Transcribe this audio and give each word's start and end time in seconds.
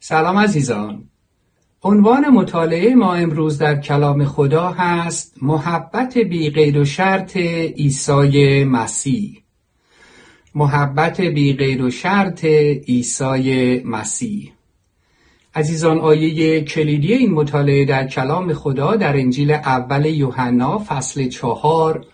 سلام 0.00 0.36
عزیزان. 0.36 1.08
عنوان 1.82 2.28
مطالعه 2.28 2.94
ما 2.94 3.14
امروز 3.14 3.58
در 3.58 3.80
کلام 3.80 4.24
خدا 4.24 4.70
هست 4.70 5.34
محبت 5.42 6.18
بی 6.18 6.50
غیر 6.50 6.78
و 6.78 6.84
شرط 6.84 7.36
عیسی 7.36 8.64
مسیح. 8.64 9.45
محبت 10.58 11.20
بی 11.20 11.52
غیر 11.52 11.82
و 11.82 11.90
شرط 11.90 12.44
عیسی 12.44 13.82
مسیح. 13.84 14.52
عزیزان 15.54 15.98
آیه 15.98 16.60
کلیدی 16.60 17.12
این 17.12 17.32
مطالعه 17.32 17.84
در 17.84 18.06
کلام 18.06 18.52
خدا 18.52 18.96
در 18.96 19.16
انجیل 19.16 19.50
اول 19.50 20.06
یوحنا 20.06 20.78
فصل 20.78 21.28
چهار 21.28 22.04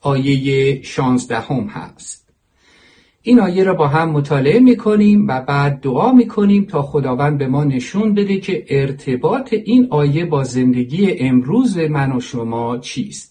آیه 0.00 0.82
شانزدهم 0.82 1.66
هست. 1.66 2.28
این 3.22 3.40
آیه 3.40 3.64
را 3.64 3.74
با 3.74 3.88
هم 3.88 4.10
مطالعه 4.10 4.60
می‌کنیم 4.60 5.28
و 5.28 5.40
بعد 5.40 5.80
دعا 5.80 6.12
می‌کنیم 6.12 6.64
تا 6.64 6.82
خداوند 6.82 7.38
به 7.38 7.46
ما 7.46 7.64
نشون 7.64 8.14
بده 8.14 8.40
که 8.40 8.64
ارتباط 8.68 9.52
این 9.52 9.86
آیه 9.90 10.24
با 10.24 10.44
زندگی 10.44 11.18
امروز 11.18 11.78
من 11.78 12.12
و 12.12 12.20
شما 12.20 12.78
چیست. 12.78 13.29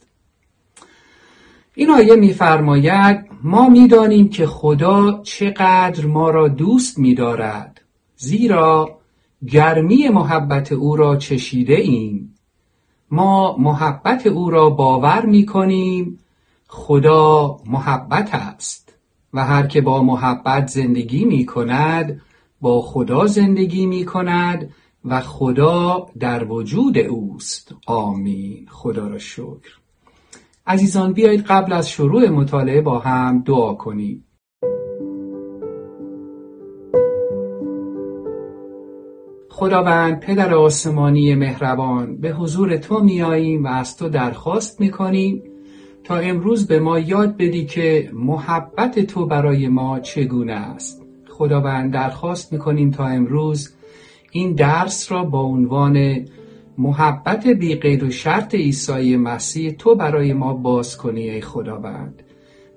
این 1.79 1.91
آیه 1.91 2.15
میفرماید 2.15 3.25
ما 3.43 3.69
می‌دانیم 3.69 4.29
که 4.29 4.47
خدا 4.47 5.21
چقدر 5.23 6.05
ما 6.05 6.29
را 6.29 6.47
دوست 6.47 6.99
میدارد. 6.99 7.81
زیرا 8.15 8.99
گرمی 9.47 10.09
محبت 10.09 10.71
او 10.71 10.95
را 10.95 11.15
چشیده 11.15 11.75
ایم 11.75 12.35
ما 13.11 13.57
محبت 13.57 14.27
او 14.27 14.49
را 14.49 14.69
باور 14.69 15.25
می‌کنیم 15.25 16.19
خدا 16.67 17.59
محبت 17.65 18.29
است. 18.33 18.93
و 19.33 19.45
هر 19.45 19.67
که 19.67 19.81
با 19.81 20.03
محبت 20.03 20.67
زندگی 20.67 21.25
می 21.25 21.45
کند 21.45 22.21
با 22.61 22.81
خدا 22.81 23.27
زندگی 23.27 23.85
می 23.85 24.05
کند 24.05 24.73
و 25.05 25.21
خدا 25.21 26.07
در 26.19 26.43
وجود 26.43 26.97
اوست. 26.97 27.75
آمین. 27.85 28.67
خدا 28.69 29.07
را 29.07 29.17
شکر. 29.17 29.78
عزیزان 30.69 31.13
بیایید 31.13 31.41
قبل 31.41 31.73
از 31.73 31.89
شروع 31.89 32.29
مطالعه 32.29 32.81
با 32.81 32.99
هم 32.99 33.43
دعا 33.45 33.73
کنیم. 33.73 34.25
خداوند 39.49 40.19
پدر 40.19 40.53
آسمانی 40.53 41.35
مهربان 41.35 42.17
به 42.17 42.29
حضور 42.29 42.77
تو 42.77 42.99
میاییم 42.99 43.63
و 43.63 43.67
از 43.67 43.97
تو 43.97 44.09
درخواست 44.09 44.81
می‌کنیم 44.81 45.43
تا 46.03 46.17
امروز 46.17 46.67
به 46.67 46.79
ما 46.79 46.99
یاد 46.99 47.37
بدی 47.37 47.65
که 47.65 48.09
محبت 48.13 48.99
تو 48.99 49.25
برای 49.25 49.67
ما 49.67 49.99
چگونه 49.99 50.53
است. 50.53 51.05
خداوند 51.29 51.93
درخواست 51.93 52.53
می‌کنیم 52.53 52.91
تا 52.91 53.05
امروز 53.05 53.75
این 54.31 54.53
درس 54.53 55.11
را 55.11 55.23
با 55.23 55.41
عنوان 55.41 56.25
محبت 56.81 57.47
بی 57.47 57.75
غیر 57.75 58.03
و 58.03 58.09
شرط 58.09 58.55
عیسی 58.55 59.15
مسیح 59.15 59.71
تو 59.71 59.95
برای 59.95 60.33
ما 60.33 60.53
باز 60.53 60.97
کنی 60.97 61.29
ای 61.29 61.41
خداوند. 61.41 62.23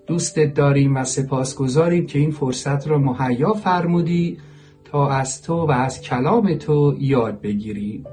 دوستت 0.07 0.55
داریم 0.55 0.97
و 0.97 1.05
سپاسگزاریم 1.05 2.07
که 2.07 2.19
این 2.19 2.31
فرصت 2.31 2.89
را 2.89 2.99
مهیا 2.99 3.53
فرمودی 3.53 4.39
تا 4.85 5.11
از 5.11 5.43
تو 5.43 5.67
و 5.67 5.71
از 5.71 6.01
کلام 6.01 6.55
تو 6.55 6.95
یاد 6.99 7.41
بگیریم. 7.41 8.05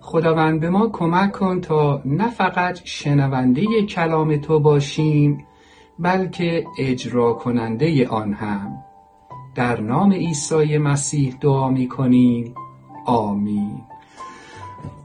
خداوند 0.00 0.60
به 0.60 0.70
ما 0.70 0.88
کمک 0.88 1.32
کن 1.32 1.60
تا 1.60 2.02
نه 2.04 2.30
فقط 2.30 2.80
شنونده 2.84 3.82
کلام 3.82 4.36
تو 4.36 4.60
باشیم 4.60 5.44
بلکه 5.98 6.64
اجرا 6.78 7.32
کننده 7.32 8.08
آن 8.08 8.32
هم. 8.32 8.72
در 9.54 9.80
نام 9.80 10.12
عیسی 10.12 10.78
مسیح 10.78 11.36
دعا 11.40 11.70
می 11.70 11.88
کنیم 11.88 12.54
آمین. 13.06 13.87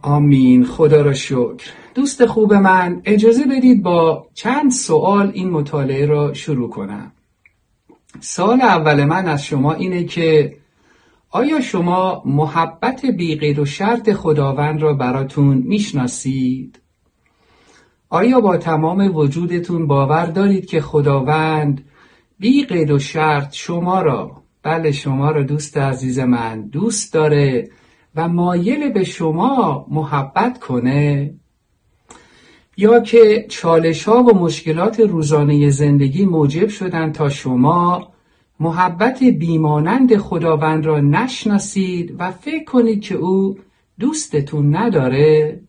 آمین. 0.03 0.65
خدا 0.65 1.01
را 1.01 1.13
شکر. 1.13 1.71
دوست 1.95 2.25
خوب 2.25 2.53
من 2.53 3.01
اجازه 3.05 3.43
بدید 3.45 3.83
با 3.83 4.27
چند 4.33 4.71
سوال 4.71 5.31
این 5.33 5.49
مطالعه 5.49 6.05
را 6.05 6.33
شروع 6.33 6.69
کنم. 6.69 7.11
سال 8.19 8.61
اول 8.61 9.03
من 9.03 9.27
از 9.27 9.45
شما 9.45 9.73
اینه 9.73 10.03
که 10.03 10.57
آیا 11.29 11.61
شما 11.61 12.23
محبت 12.25 13.05
بی 13.05 13.53
و 13.53 13.65
شرط 13.65 14.13
خداوند 14.13 14.81
را 14.81 14.93
براتون 14.93 15.57
می‌شناسید؟ 15.57 16.79
آیا 18.09 18.41
با 18.41 18.57
تمام 18.57 19.15
وجودتون 19.15 19.87
باور 19.87 20.25
دارید 20.25 20.65
که 20.65 20.81
خداوند 20.81 21.85
بی 22.39 22.63
قید 22.63 22.91
و 22.91 22.99
شرط 22.99 23.53
شما 23.53 24.01
را 24.01 24.31
بله 24.63 24.91
شما 24.91 25.31
را 25.31 25.43
دوست 25.43 25.77
عزیز 25.77 26.19
من 26.19 26.61
دوست 26.61 27.13
داره 27.13 27.69
و 28.15 28.27
مایل 28.27 28.89
به 28.89 29.03
شما 29.03 29.85
محبت 29.89 30.59
کنه. 30.59 31.33
یا 32.77 32.99
که 32.99 33.45
چالش 33.49 34.03
ها 34.03 34.23
و 34.23 34.37
مشکلات 34.37 34.99
روزانه 34.99 35.69
زندگی 35.69 36.25
موجب 36.25 36.67
شدن 36.67 37.11
تا 37.11 37.29
شما 37.29 38.13
محبت 38.59 39.23
بیمانند 39.23 40.17
خداوند 40.17 40.85
را 40.85 40.99
نشناسید 40.99 42.15
و 42.19 42.31
فکر 42.31 42.63
کنید 42.63 43.01
که 43.01 43.15
او 43.15 43.57
دوستتون 43.99 44.75
نداره. 44.75 45.59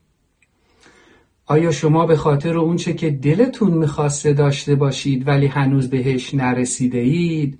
آیا 1.46 1.70
شما 1.70 2.06
به 2.06 2.16
خاطر 2.16 2.58
اونچه 2.58 2.94
که 2.94 3.10
دلتون 3.10 3.70
می‌خواسته 3.70 4.32
داشته 4.32 4.74
باشید 4.74 5.28
ولی 5.28 5.46
هنوز 5.46 5.90
بهش 5.90 6.34
نرسیده 6.34 6.98
اید 6.98 7.58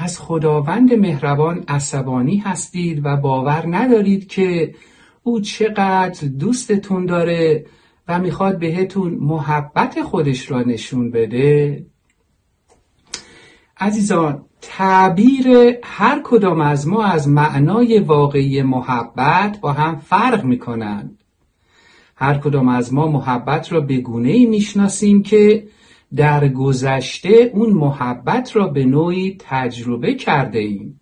از 0.00 0.20
خداوند 0.20 0.94
مهربان 0.94 1.64
عصبانی 1.68 2.36
هستید 2.36 3.00
و 3.04 3.16
باور 3.16 3.64
ندارید 3.66 4.26
که 4.26 4.74
او 5.22 5.40
چقدر 5.40 6.28
دوستتون 6.28 7.06
داره 7.06 7.66
و 8.08 8.18
می‌خواد 8.18 8.58
بهتون 8.58 9.14
محبت 9.14 10.02
خودش 10.02 10.50
را 10.50 10.62
نشون 10.62 11.10
بده 11.10 11.86
عزیزان 13.80 14.44
تعبیر 14.60 15.48
هر 15.84 16.20
کدام 16.24 16.60
از 16.60 16.88
ما 16.88 17.04
از 17.04 17.28
معنای 17.28 17.98
واقعی 17.98 18.62
محبت 18.62 19.60
با 19.60 19.72
هم 19.72 19.96
فرق 19.96 20.44
می 20.44 20.58
کنند. 20.58 21.18
هر 22.16 22.38
کدام 22.38 22.68
از 22.68 22.94
ما 22.94 23.06
محبت 23.06 23.72
را 23.72 23.80
به 23.80 23.96
گونه 23.96 24.30
ای 24.30 24.46
می‌شناسیم 24.46 25.22
که 25.22 25.68
در 26.16 26.48
گذشته 26.48 27.50
اون 27.54 27.70
محبت 27.70 28.56
را 28.56 28.66
به 28.66 28.84
نوعی 28.84 29.36
تجربه 29.40 30.14
کرده 30.14 30.58
ایم. 30.58 31.00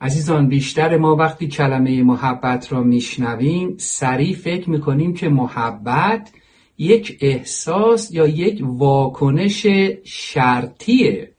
عزیزان 0.00 0.48
بیشتر 0.48 0.96
ما 0.96 1.16
وقتی 1.16 1.48
کلمه 1.48 2.02
محبت 2.02 2.72
را 2.72 2.82
میشنویم 2.82 3.74
سریع 3.78 4.34
فکر 4.34 4.70
می‌کنیم 4.70 5.14
که 5.14 5.28
محبت 5.28 6.32
یک 6.78 7.18
احساس 7.20 8.12
یا 8.12 8.26
یک 8.26 8.62
واکنش 8.62 9.66
شرطیه 10.04 11.32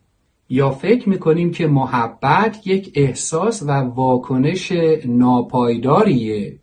یا 0.50 0.72
فکر 0.72 1.10
می‌کنیم 1.10 1.52
که 1.52 1.68
محبت 1.68 2.68
یک 2.68 2.92
احساس 2.96 3.64
و 3.64 3.72
واکنش 3.72 4.72
ناپایداریه 5.06 6.60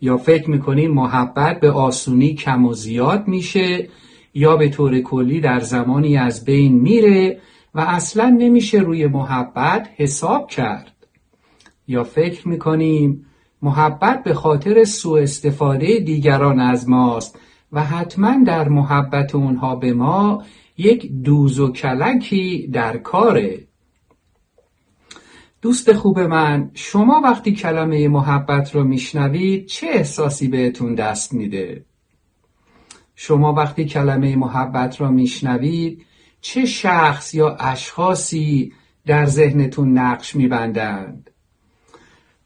یا 0.00 0.16
فکر 0.16 0.50
می‌کنیم 0.50 0.90
محبت 0.94 1.60
به 1.60 1.70
آسونی 1.70 2.34
کم 2.34 2.66
و 2.66 2.72
زیاد 2.72 3.28
میشه 3.28 3.88
یا 4.34 4.56
به 4.56 4.68
طور 4.68 5.00
کلی 5.00 5.40
در 5.40 5.60
زمانی 5.60 6.16
از 6.16 6.44
بین 6.44 6.72
میره 6.72 7.40
و 7.74 7.80
اصلا 7.80 8.36
نمیشه 8.38 8.78
روی 8.78 9.06
محبت 9.06 9.88
حساب 9.96 10.48
کرد 10.48 10.92
یا 11.88 12.04
فکر 12.04 12.48
می‌کنیم 12.48 13.26
محبت 13.62 14.24
به 14.24 14.34
خاطر 14.34 14.84
سوء 14.84 15.22
استفاده 15.22 15.98
دیگران 15.98 16.60
از 16.60 16.88
ماست 16.88 17.38
و 17.72 17.84
حتما 17.84 18.44
در 18.46 18.68
محبت 18.68 19.34
اونها 19.34 19.76
به 19.76 19.92
ما 19.92 20.44
یک 20.78 21.12
دوز 21.12 21.60
و 21.60 21.72
کلکی 21.72 22.68
در 22.72 22.96
کاره 22.96 23.66
دوست 25.62 25.92
خوب 25.92 26.20
من 26.20 26.70
شما 26.74 27.20
وقتی 27.24 27.52
کلمه 27.52 28.08
محبت 28.08 28.74
رو 28.74 28.84
میشنوید 28.84 29.66
چه 29.66 29.86
احساسی 29.86 30.48
بهتون 30.48 30.94
دست 30.94 31.34
میده؟ 31.34 31.84
شما 33.24 33.52
وقتی 33.52 33.84
کلمه 33.84 34.36
محبت 34.36 35.00
را 35.00 35.10
میشنوید 35.10 36.06
چه 36.40 36.64
شخص 36.66 37.34
یا 37.34 37.56
اشخاصی 37.60 38.72
در 39.06 39.26
ذهنتون 39.26 39.98
نقش 39.98 40.36
میبندند؟ 40.36 41.30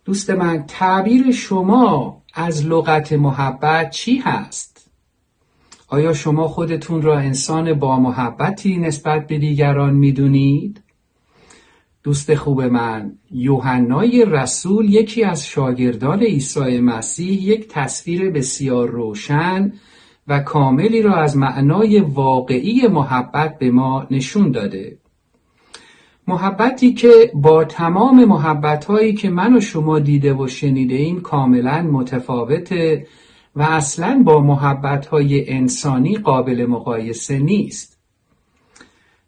دوست 0.05 0.31
من 0.31 0.64
تعبیر 0.67 1.31
شما 1.31 2.23
از 2.34 2.67
لغت 2.67 3.12
محبت 3.12 3.90
چی 3.90 4.17
هست؟ 4.17 4.90
آیا 5.88 6.12
شما 6.12 6.49
خودتون 6.49 7.02
را 7.02 7.19
انسان 7.19 7.75
با 7.75 8.00
محبتی 8.00 8.76
نسبت 8.76 9.26
به 9.26 9.38
دیگران 9.38 9.94
می‌دونید؟ 9.94 10.82
دوست 12.02 12.34
خوب 12.34 12.62
من 12.62 13.12
یوحنای 13.31 14.25
رسول 14.29 14.93
یکی 14.93 15.25
از 15.25 15.46
شاگردان 15.46 16.22
عیسی 16.22 16.81
مسیح 16.81 17.43
یک 17.43 17.69
تصویر 17.69 18.31
بسیار 18.31 18.88
روشن 18.88 19.72
و 20.28 20.40
کاملی 20.40 21.02
را 21.02 21.17
از 21.17 21.37
معنای 21.37 22.00
واقعی 22.00 22.87
محبت 22.87 23.58
به 23.58 23.70
ما 23.70 24.06
نشون 24.11 24.50
داده. 24.50 24.99
محبتی 26.28 26.93
که 26.93 27.32
با 27.34 27.64
تمام 27.64 28.25
محبت 28.25 28.84
هایی 28.84 29.14
که 29.14 29.31
من 29.31 29.56
و 29.56 29.61
شما 29.61 29.99
دیده 29.99 30.34
و 30.34 30.46
شنیده 30.49 30.94
ایم 30.94 31.20
کاملا 31.20 31.82
متفاوته 31.82 33.06
و 33.56 33.62
اصلا 33.62 34.23
با 34.25 34.40
محبت 34.40 35.06
های 35.06 35.50
انسانی 35.50 36.17
قابل 36.17 36.67
مقایسه 36.67 37.38
نیست. 37.38 37.96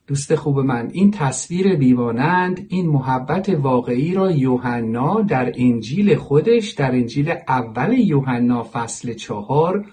دوست 0.06 0.34
خوب 0.34 0.58
من 0.58 0.88
این 0.92 1.10
تصویر 1.10 1.76
بیوانند 1.76 2.66
این 2.68 2.88
محبت 2.88 3.48
واقعی 3.48 4.14
را 4.14 4.30
یوحنا 4.30 5.20
در 5.20 5.52
انجیل 5.56 6.16
خودش 6.16 6.70
در 6.70 6.90
انجیل 6.90 7.34
اول 7.48 7.98
یوحنا 7.98 8.66
فصل 8.72 9.14
چهار 9.14 9.84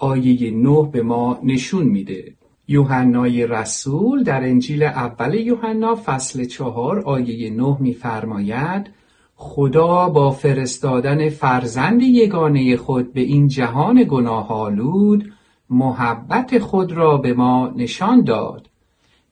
آیه 0.00 0.50
نه 0.50 0.88
به 0.92 1.02
ما 1.02 1.38
نشون 1.42 1.84
میده. 1.84 2.34
یوحنای 2.68 3.46
رسول 3.46 4.22
در 4.22 4.44
انجیل 4.44 4.82
اول 4.82 5.34
یوحنا 5.34 5.98
فصل 6.04 6.44
چهار 6.44 7.00
آیه 7.00 7.50
نه 7.50 7.76
میفرماید 7.80 8.90
خدا 9.36 10.08
با 10.08 10.30
فرستادن 10.30 11.28
فرزند 11.28 12.02
یگانه 12.02 12.76
خود 12.76 13.12
به 13.12 13.20
این 13.20 13.48
جهان 13.48 14.06
گناه 14.08 14.52
آلود 14.52 15.32
محبت 15.70 16.58
خود 16.58 16.92
را 16.92 17.16
به 17.16 17.32
ما 17.32 17.72
نشان 17.76 18.24
داد. 18.24 18.66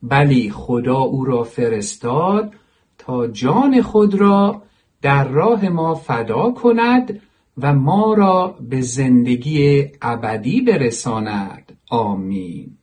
بلی 0.03 0.49
خدا 0.49 0.99
او 0.99 1.25
را 1.25 1.43
فرستاد 1.43 2.53
تا 2.97 3.27
جان 3.27 3.81
خود 3.81 4.15
را 4.15 4.61
در 5.01 5.27
راه 5.27 5.69
ما 5.69 5.95
فدا 5.95 6.51
کند 6.51 7.21
و 7.61 7.73
ما 7.73 8.13
را 8.13 8.57
به 8.61 8.81
زندگی 8.81 9.87
ابدی 10.01 10.61
برساند. 10.61 11.77
آمین. 11.89 12.77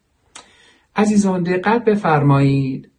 عزیزان 0.97 1.43
دقت 1.43 1.85
بفرمایید. 1.85 2.91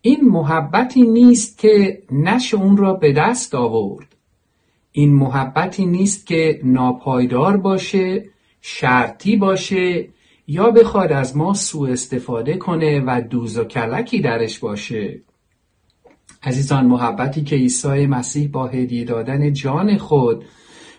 این 0.00 0.20
محبتی 0.24 1.02
نیست 1.02 1.58
که 1.58 2.02
نش 2.12 2.54
اون 2.54 2.76
را 2.76 2.94
به 2.94 3.12
دست 3.12 3.54
آورد. 3.54 4.16
این 4.92 5.14
محبتی 5.14 5.86
نیست 5.86 6.26
که 6.26 6.60
ناپایدار 6.64 7.56
باشه 7.56 8.24
شرطی 8.60 9.36
باشه 9.36 10.08
یا 10.46 10.70
بخواد 10.70 11.12
از 11.12 11.36
ما 11.36 11.54
سوء 11.54 11.90
استفاده 11.90 12.56
کنه 12.56 13.02
و 13.06 13.20
دوز 13.20 13.58
و 13.58 13.64
کلکی 13.64 14.20
درش 14.20 14.58
باشه. 14.58 15.22
عزیزان 16.42 16.86
محبتی 16.86 17.42
که 17.42 17.56
عیسی 17.56 18.06
مسیح 18.06 18.48
با 18.48 18.66
هدیه 18.66 19.04
دادن 19.04 19.52
جان 19.52 19.98
خود 19.98 20.44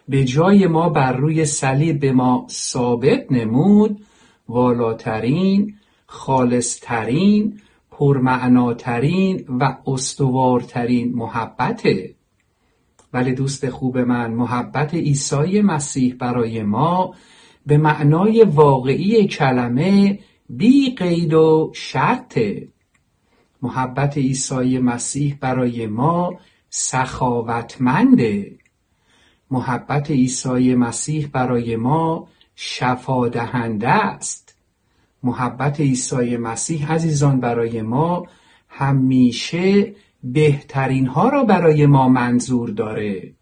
به 0.07 0.23
جای 0.23 0.67
ما 0.67 0.89
بر 0.89 1.13
روی 1.13 1.45
صلیب 1.45 2.05
ما 2.05 2.47
ثابت 2.49 3.31
نمود 3.31 4.05
والاترین 4.49 5.75
خالصترین 6.05 7.59
پرمعناترین 7.91 9.45
و 9.59 9.77
استوارترین 9.87 11.15
محبته. 11.15 12.15
ولی 13.13 13.33
دوست 13.33 13.69
خوب 13.69 13.97
من 13.97 14.31
محبت 14.31 14.93
عیسی 14.93 15.61
مسیح 15.61 16.15
برای 16.19 16.63
ما 16.63 17.15
به 17.65 17.77
معنای 17.77 18.43
واقعی 18.43 19.27
کلمه 19.27 20.19
بی 20.49 20.95
قید 20.95 21.33
و 21.33 21.71
شرطه. 21.75 22.67
محبت 23.61 24.17
عیسی 24.17 24.79
مسیح 24.79 25.37
برای 25.41 25.87
ما 25.87 26.33
سخاوتمنده. 26.69 28.57
محبت 29.55 30.11
عیسی 30.11 30.75
مسیح 30.75 31.27
برای 31.27 31.75
ما 31.75 32.27
شفا 32.55 33.27
دهنده 33.27 33.89
است. 33.89 34.55
محبت 35.23 35.79
عیسی 35.79 36.37
مسیح 36.37 36.91
عزیزان 36.91 37.39
برای 37.39 37.81
ما 37.81 38.27
همیشه 38.69 39.95
بهترین 40.23 41.07
ها 41.07 41.29
را 41.29 41.43
برای 41.43 41.85
ما 41.85 42.09
منظور 42.09 42.69
داره. 42.69 43.33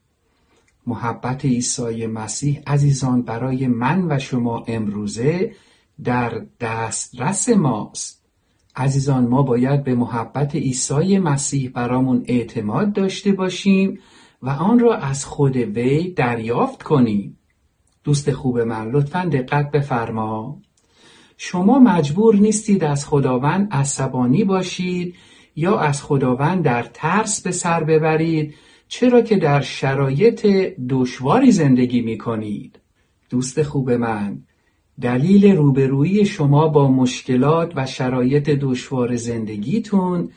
محبت 0.88 1.45
عیسی 1.45 2.07
مسیح 2.07 2.62
عزیزان 2.68 3.21
برای 3.21 3.68
من 3.68 4.12
و 4.12 4.19
شما 4.19 4.63
امروزه 4.68 5.56
در 6.04 6.45
دسترس 6.60 7.50
ماست. 7.50 8.24
عزیزان 8.75 9.27
ما 9.27 9.42
باید 9.42 9.83
به 9.83 9.95
محبت 9.95 10.56
عیسی 10.56 11.18
مسیح 11.18 11.69
برامون 11.69 12.24
اعتماد 12.27 12.94
داشته 12.94 13.31
باشیم 13.31 14.00
و 14.44 14.50
آن 14.50 14.80
را 14.80 14.95
از 14.95 15.25
خود 15.25 15.56
وی 15.56 16.10
دریافت 16.10 16.84
کنیم 16.84 17.39
دوست 18.03 18.32
خوب 18.32 18.60
من 18.60 18.91
لطفا 18.91 19.29
دقت 19.32 19.72
بفرما. 19.72 20.62
شما 21.38 21.79
مجبور 21.79 22.36
نیستید 22.36 22.84
از 22.84 23.08
خداوند 23.08 23.68
عصبانی 23.72 24.44
باشید 24.44 25.15
یا 25.56 25.79
از 25.79 26.03
خداوند 26.03 26.63
در 26.63 26.84
ترس 26.84 27.41
به 27.41 27.51
سر 27.51 27.84
ببرید 27.84 28.53
چرا 28.88 29.22
که 29.22 29.36
در 29.36 29.62
شرایط 29.62 30.46
دشواری 30.89 31.51
زندگی 31.51 32.01
می 32.01 32.18
کنید 32.18 32.79
دوست 33.29 33.63
خوب 33.63 33.91
من 33.91 34.41
دلیل 35.01 35.56
روبرویی 35.56 36.25
شما 36.25 36.68
با 36.68 36.91
مشکلات 36.91 37.74
و 37.75 37.86
شرایط 37.86 38.50
دشوار 38.50 39.15
زندگیتون 39.15 40.29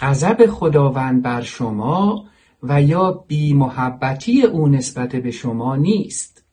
غضب 0.00 0.46
خداوند 0.46 1.22
بر 1.22 1.40
شما 1.40 2.24
و 2.68 2.82
یا 2.82 3.24
بی 3.26 3.54
محبتی 3.54 4.42
او 4.42 4.68
نسبت 4.68 5.16
به 5.16 5.30
شما 5.30 5.76
نیست. 5.76 6.44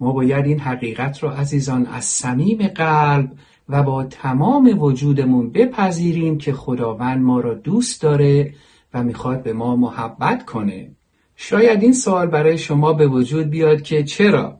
ما 0.00 0.12
باید 0.12 0.46
این 0.46 0.58
حقیقت 0.58 1.22
را 1.22 1.32
عزیزان 1.32 1.86
از 1.86 2.04
صمیم 2.04 2.68
قلب 2.68 3.32
و 3.68 3.82
با 3.82 4.04
تمام 4.04 4.82
وجودمون 4.82 5.50
بپذیریم 5.50 6.38
که 6.38 6.52
خداوند 6.52 7.22
ما 7.22 7.40
را 7.40 7.54
دوست 7.54 8.02
داره 8.02 8.54
و 8.94 9.02
می‌خواد 9.02 9.42
به 9.42 9.52
ما 9.52 9.76
محبت 9.76 10.44
کنه. 10.44 10.90
شاید 11.36 11.82
این 11.82 11.92
سوال 11.92 12.26
برای 12.26 12.58
شما 12.58 12.92
به 12.92 13.06
وجود 13.06 13.50
بیاد 13.50 13.82
که 13.82 14.04
چرا؟ 14.04 14.58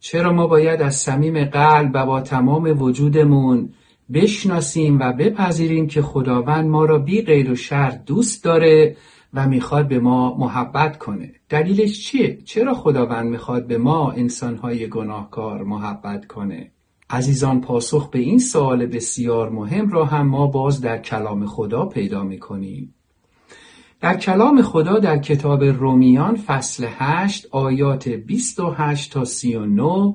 چرا 0.00 0.32
ما 0.32 0.46
باید 0.46 0.82
از 0.82 0.96
صمیم 0.96 1.44
قلب 1.44 1.90
و 1.94 2.06
با 2.06 2.20
تمام 2.20 2.82
وجودمون 2.82 3.72
بشناسیم 4.12 5.00
و 5.00 5.12
بپذیریم 5.12 5.86
که 5.86 6.02
خداوند 6.02 6.68
ما 6.68 6.84
را 6.84 6.98
بی 6.98 7.22
غیر 7.22 7.50
و 7.50 7.56
شرط 7.56 8.04
دوست 8.04 8.44
داره 8.44 8.96
و 9.34 9.48
می‌خواد 9.48 9.88
به 9.88 9.98
ما 9.98 10.34
محبت 10.34 10.98
کنه 10.98 11.32
دلیلش 11.48 12.06
چیه؟ 12.06 12.38
چرا 12.44 12.74
خداوند 12.74 13.30
می‌خواد 13.30 13.66
به 13.66 13.78
ما 13.78 14.12
انسانهای 14.12 14.88
گناهکار 14.88 15.62
محبت 15.62 16.26
کنه؟ 16.26 16.72
عزیزان 17.10 17.60
پاسخ 17.60 18.10
به 18.10 18.18
این 18.18 18.38
سوال 18.38 18.86
بسیار 18.86 19.50
مهم 19.50 19.90
را 19.90 20.04
هم 20.04 20.26
ما 20.26 20.46
باز 20.46 20.80
در 20.80 20.98
کلام 20.98 21.46
خدا 21.46 21.86
پیدا 21.86 22.24
می‌کنیم 22.24 22.94
در 24.00 24.16
کلام 24.16 24.62
خدا 24.62 24.98
در 24.98 25.18
کتاب 25.18 25.64
رومیان 25.64 26.36
فصل 26.36 26.86
8 26.90 27.46
آیات 27.50 28.08
28 28.08 29.12
تا 29.12 29.24
39 29.24 30.14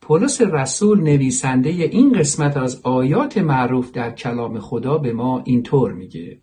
پولس 0.00 0.40
رسول 0.40 1.00
نویسنده 1.00 1.68
این 1.68 2.12
قسمت 2.12 2.56
از 2.56 2.80
آیات 2.82 3.38
معروف 3.38 3.92
در 3.92 4.10
کلام 4.10 4.58
خدا 4.58 4.98
به 4.98 5.12
ما 5.12 5.42
اینطور 5.44 5.92
میگه 5.92 6.38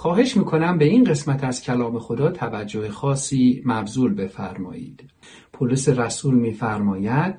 خواهش 0.00 0.36
می‌کنم 0.36 0.78
به 0.78 0.84
این 0.84 1.04
قسمت 1.04 1.44
از 1.44 1.62
کلام 1.62 1.98
خدا 1.98 2.30
توجه 2.30 2.88
خاصی 2.88 3.62
مبذول 3.64 4.14
بفرمایید. 4.14 5.10
پولس 5.52 5.88
رسول 5.88 6.34
میفرماید 6.34 7.34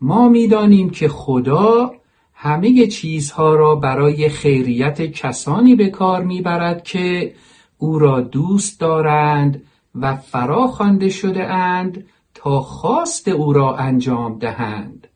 ما 0.00 0.28
می‌دانیم 0.28 0.90
که 0.90 1.08
خدا 1.08 1.92
همه 2.34 2.86
چیزها 2.86 3.54
را 3.54 3.74
برای 3.74 4.28
خیریت 4.28 5.02
کسانی 5.02 5.74
به 5.74 5.88
کار 5.88 6.24
می‌برد 6.24 6.82
که 6.82 7.34
او 7.78 7.98
را 7.98 8.20
دوست 8.20 8.80
دارند 8.80 9.62
و 9.94 10.16
فرا 10.16 10.66
خوانده 10.66 11.08
شده 11.08 11.44
اند 11.44 12.06
تا 12.34 12.60
خواست 12.60 13.28
او 13.28 13.52
را 13.52 13.76
انجام 13.76 14.38
دهند. 14.38 15.08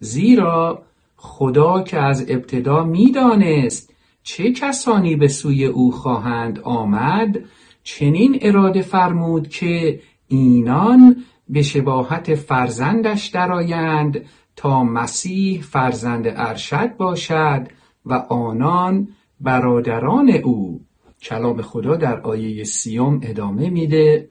زیرا 0.00 0.82
خدا 1.16 1.82
که 1.82 1.98
از 1.98 2.24
ابتدا 2.28 2.84
می‌دانست 2.84 3.89
چه 4.22 4.52
کسانی 4.52 5.16
به 5.16 5.28
سوی 5.28 5.64
او 5.64 5.92
خواهند 5.92 6.58
آمد 6.58 7.38
چنین 7.82 8.38
اراده 8.42 8.82
فرمود 8.82 9.48
که 9.48 10.00
اینان 10.28 11.24
به 11.48 11.62
شباهت 11.62 12.34
فرزندش 12.34 13.26
درآیند 13.26 14.24
تا 14.56 14.84
مسیح 14.84 15.62
فرزند 15.62 16.24
ارشد 16.26 16.96
باشد 16.96 17.68
و 18.06 18.14
آنان 18.14 19.08
برادران 19.40 20.30
او. 20.30 20.80
کلام 21.22 21.62
خدا 21.62 21.96
در 21.96 22.20
آیه 22.20 22.64
سیوم 22.64 23.20
ادامه 23.22 23.70
میده 23.70 24.28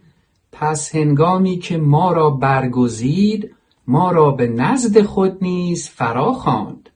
پس 0.51 0.95
هنگامی 0.95 1.57
که 1.57 1.77
ما 1.77 2.11
را 2.11 2.29
برگزید 2.29 3.55
ما 3.87 4.11
را 4.11 4.31
به 4.31 4.47
نزد 4.47 5.01
خود 5.01 5.37
نیز 5.41 5.89
فرا 5.89 6.33
خواند. 6.33 6.88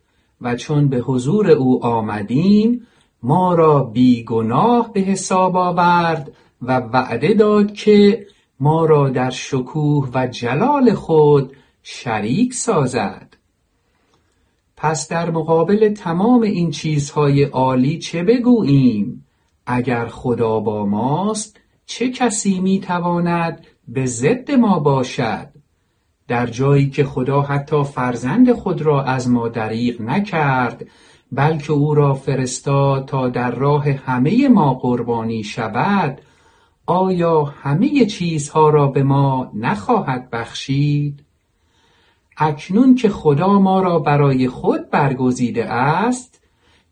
و 0.44 0.56
چون 0.56 0.88
به 0.88 0.98
حضور 0.98 1.52
او 1.52 1.86
آمدیم 1.86 2.88
ما 3.24 3.54
را 3.56 3.84
بیگناه 3.84 4.94
به 4.94 5.00
حساب 5.00 5.58
آورد 5.58 6.32
و 6.62 6.80
وعده 6.80 7.34
داد 7.34 7.74
که 7.74 8.28
ما 8.60 8.86
را 8.86 9.10
در 9.10 9.30
شکوه 9.30 10.10
و 10.14 10.28
جلال 10.28 10.94
خود 10.94 11.54
شریک 11.84 12.54
سازد. 12.54 13.38
پس 14.78 15.08
در 15.08 15.32
مقابل 15.32 15.94
تمام 15.94 16.42
این 16.42 16.72
چیزهای 16.72 17.44
عالی 17.44 18.00
چه 18.00 18.24
بگوییم؟ 18.24 19.26
اگر 19.66 20.08
خدا 20.08 20.60
با 20.60 20.86
ماست 20.86 21.60
چه 21.86 22.10
کسی 22.10 22.60
می‌تواند 22.60 23.66
به 23.88 24.06
ضد 24.06 24.52
ما 24.52 24.80
باشد؟ 24.80 25.53
در 26.28 26.48
جایی 26.48 26.90
که 26.90 27.04
خدا 27.04 27.42
حتی 27.42 27.84
فرزند 27.84 28.54
خود 28.54 28.82
را 28.82 29.04
از 29.04 29.30
ما 29.30 29.48
دریغ 29.48 30.02
نکرد 30.02 30.86
بلکه 31.32 31.74
او 31.74 31.94
را 31.94 32.14
فرستاد 32.14 33.06
تا 33.06 33.30
در 33.30 33.52
راه 33.52 33.92
همه 33.92 34.48
ما 34.48 34.74
قربانی 34.74 35.44
شود 35.44 36.22
آیا 36.86 37.44
همه 37.44 38.06
چیزها 38.06 38.70
را 38.70 38.88
به 38.88 39.04
ما 39.04 39.52
نخواهد 39.54 40.30
بخشید؟ 40.30 41.24
اکنون 42.38 42.96
که 42.96 43.10
خدا 43.10 43.60
ما 43.60 43.82
را 43.82 44.00
برای 44.00 44.48
خود 44.48 44.90
برگزیده 44.90 45.66
است 45.72 46.42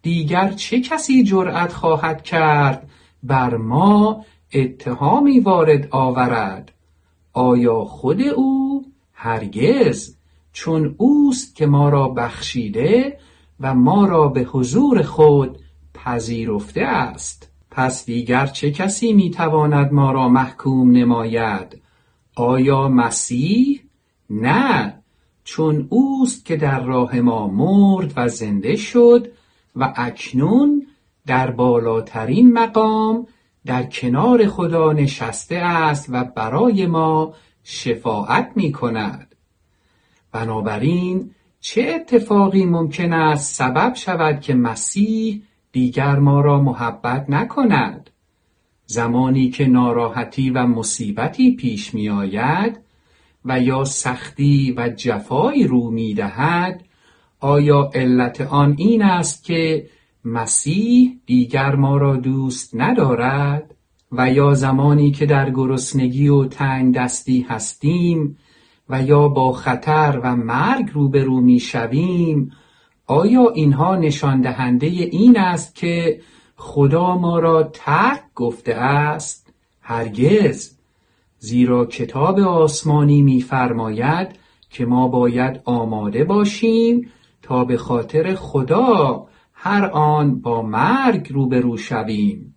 دیگر 0.01 0.51
چه 0.51 0.81
کسی 0.81 1.23
جرأت 1.23 1.73
خواهد 1.73 2.23
کرد 2.23 2.89
بر 3.23 3.57
ما 3.57 4.25
اتهامی 4.53 5.39
وارد 5.39 5.87
آورد؟ 5.91 6.71
آیا 7.33 7.85
خود 7.85 8.21
او 8.21 8.70
هرگز 9.23 10.15
چون 10.53 10.95
اوست 10.97 11.55
که 11.55 11.65
ما 11.65 11.89
را 11.89 12.07
بخشیده 12.07 13.17
و 13.59 13.73
ما 13.73 14.05
را 14.05 14.27
به 14.27 14.41
حضور 14.41 15.01
خود 15.01 15.57
پذیرفته 15.93 16.81
است. 16.81 17.51
پس 17.71 18.05
دیگر 18.05 18.45
چه 18.45 18.71
کسی 18.71 19.13
می‌تواند 19.13 19.93
ما 19.93 20.11
را 20.11 20.29
محکوم 20.29 20.91
نماید؟ 20.91 21.81
آیا 22.35 22.87
مسیح؟ 22.87 23.81
نه 24.29 25.01
چون 25.43 25.87
اوست 25.89 26.45
که 26.45 26.55
در 26.55 26.83
راه 26.83 27.19
ما 27.19 27.47
مرد 27.47 28.13
و 28.15 28.27
زنده 28.27 28.75
شد 28.75 29.31
و 29.75 29.93
اکنون 29.95 30.87
در 31.27 31.51
بالاترین 31.51 32.53
مقام 32.53 33.27
در 33.65 33.83
کنار 33.83 34.47
خدا 34.47 34.93
نشسته 34.93 35.55
است 35.55 36.05
و 36.09 36.23
برای 36.23 36.85
ما 36.85 37.33
شفاعت 37.63 38.51
می 38.55 38.71
کند 38.71 39.35
بنابراین 40.31 41.31
چه 41.59 41.81
اتفاقی 41.95 42.65
ممکن 42.65 43.13
است 43.13 43.55
سبب 43.55 43.93
شود 43.95 44.41
که 44.41 44.53
مسیح 44.53 45.41
دیگر 45.71 46.19
ما 46.19 46.41
را 46.41 46.61
محبت 46.61 47.29
نکند؟ 47.29 48.09
زمانی 48.85 49.49
که 49.49 49.65
ناراحتی 49.65 50.49
و 50.49 50.65
مصیبتی 50.65 51.55
پیش 51.55 51.93
می 51.93 52.09
آید 52.09 52.79
و 53.45 53.59
یا 53.59 53.83
سختی 53.83 54.73
و 54.77 54.89
جفایی 54.89 55.67
رو 55.67 55.91
می 55.91 56.13
دهد 56.13 56.83
آیا 57.39 57.89
علت 57.93 58.41
آن 58.41 58.75
این 58.77 59.01
است 59.01 59.43
که 59.43 59.89
مسیح 60.25 61.19
دیگر 61.25 61.75
ما 61.75 61.97
را 61.97 62.15
دوست 62.15 62.75
ندارد؟ 62.75 63.75
و 64.11 64.31
یا 64.31 64.53
زمانی 64.53 65.11
که 65.11 65.25
در 65.25 65.49
گرسنگی 65.49 66.27
و 66.27 66.45
تنگ 66.45 66.95
دستی 66.95 67.45
هستیم 67.49 68.37
و 68.89 69.01
یا 69.01 69.27
با 69.27 69.51
خطر 69.51 70.19
و 70.23 70.35
مرگ 70.35 70.89
روبرو 70.93 71.41
می 71.41 71.59
شویم 71.59 72.51
آیا 73.07 73.49
اینها 73.49 73.95
نشان 73.95 74.41
دهنده 74.41 74.87
این 74.87 75.39
است 75.39 75.75
که 75.75 76.21
خدا 76.55 77.17
ما 77.17 77.39
را 77.39 77.63
ترک 77.63 78.21
گفته 78.35 78.73
است؟ 78.73 79.53
هرگز. 79.81 80.77
زیرا 81.39 81.85
کتاب 81.85 82.39
آسمانی 82.39 83.21
می‌فرماید 83.21 84.27
که 84.69 84.85
ما 84.85 85.07
باید 85.07 85.61
آماده 85.65 86.23
باشیم 86.23 87.09
تا 87.41 87.65
به 87.65 87.77
خاطر 87.77 88.35
خدا 88.35 89.27
هر 89.53 89.85
آن 89.85 90.41
با 90.41 90.61
مرگ 90.61 91.27
روبرو 91.33 91.77
شویم. 91.77 92.50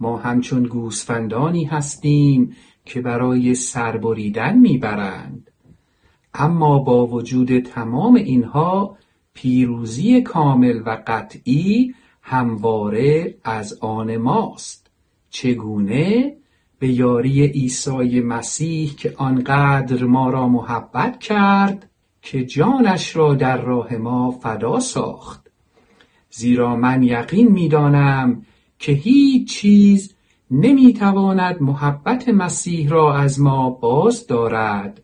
ما 0.00 0.16
همچون 0.16 0.62
گوسفندانی 0.62 1.64
هستیم 1.64 2.56
که 2.84 3.00
برای 3.00 3.54
سربریدن 3.54 4.58
می‌برند. 4.58 5.50
اما 6.34 6.78
با 6.78 7.06
وجود 7.06 7.58
تمام 7.58 8.14
اینها 8.14 8.96
پیروزی 9.34 10.20
کامل 10.20 10.82
و 10.86 11.02
قطعی 11.06 11.94
همواره 12.22 13.34
از 13.44 13.78
آن 13.80 14.16
ماست. 14.16 14.90
چگونه؟ 15.30 16.36
به 16.78 16.88
یاری 16.88 17.46
عیسی 17.46 18.20
مسیح 18.20 18.94
که 18.94 19.14
آنقدر 19.16 20.04
ما 20.04 20.30
را 20.30 20.48
محبت 20.48 21.18
کرد 21.18 21.90
که 22.22 22.44
جانش 22.44 23.16
را 23.16 23.34
در 23.34 23.60
راه 23.60 23.94
ما 23.94 24.30
فدا 24.30 24.80
ساخت. 24.80 25.50
زیرا 26.30 26.76
من 26.76 27.02
یقین 27.02 27.48
می‌دانم 27.48 28.42
که 28.78 28.92
هیچ 28.92 29.48
چیز 29.48 30.14
نمی‌تواند 30.50 31.62
محبت 31.62 32.28
مسیح 32.28 32.88
را 32.88 33.16
از 33.16 33.40
ما 33.40 33.70
باز 33.70 34.26
دارد. 34.26 35.02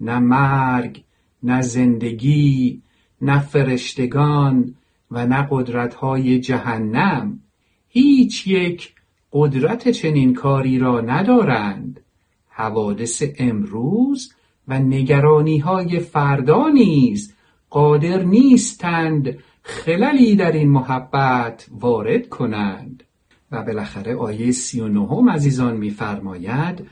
نه 0.00 0.18
مرگ 0.18 1.02
نه 1.42 1.62
زندگی 1.62 2.82
نه 3.22 3.40
فرشتگان 3.40 4.74
و 5.10 5.26
نه 5.26 5.48
قدرتهای 5.50 6.40
جهنم. 6.40 7.40
هیچ 7.88 8.46
یک 8.46 8.94
قدرت 9.32 9.88
چنین 9.88 10.34
کاری 10.34 10.78
را 10.78 11.00
ندارند. 11.00 12.00
حوادث 12.48 13.22
امروز 13.38 14.32
و 14.68 14.78
نگرانی 14.78 15.58
های 15.58 15.98
فردا 15.98 16.68
نیز 16.68 17.34
قادر 17.70 18.22
نیستند 18.22 19.38
خللی 19.62 20.36
در 20.36 20.52
این 20.52 20.70
محبت 20.70 21.66
وارد 21.70 22.28
کنند. 22.28 23.02
و 23.52 23.62
بالاخره 23.62 24.16
آیه 24.16 24.50
سی 24.50 24.80
و 24.80 24.88
نهم 24.88 25.30
عزیزان 25.30 25.76
میفرماید 25.76 26.86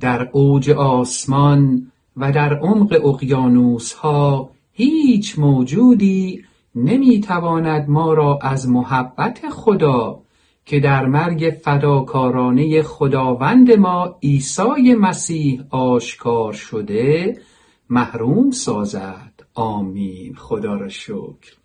در 0.00 0.28
اوج 0.32 0.70
آسمان 0.70 1.90
و 2.16 2.32
در 2.32 2.58
عمق 2.58 3.06
اقیانوس 3.06 3.92
ها 3.92 4.50
هیچ 4.72 5.38
موجودی 5.38 6.44
نمی‌تواند 6.74 7.88
ما 7.88 8.14
را 8.14 8.38
از 8.42 8.68
محبت 8.68 9.48
خدا 9.50 10.20
که 10.66 10.80
در 10.80 11.06
مرگ 11.06 11.60
فداکارانه 11.64 12.82
خداوند 12.82 13.72
ما 13.72 14.18
عیسی 14.22 14.94
مسیح 14.94 15.62
آشکار 15.70 16.52
شده 16.52 17.38
محروم 17.90 18.50
سازد. 18.50 19.32
آمین. 19.54 20.34
خدا 20.34 20.74
را 20.74 20.88
شکر. 20.88 21.63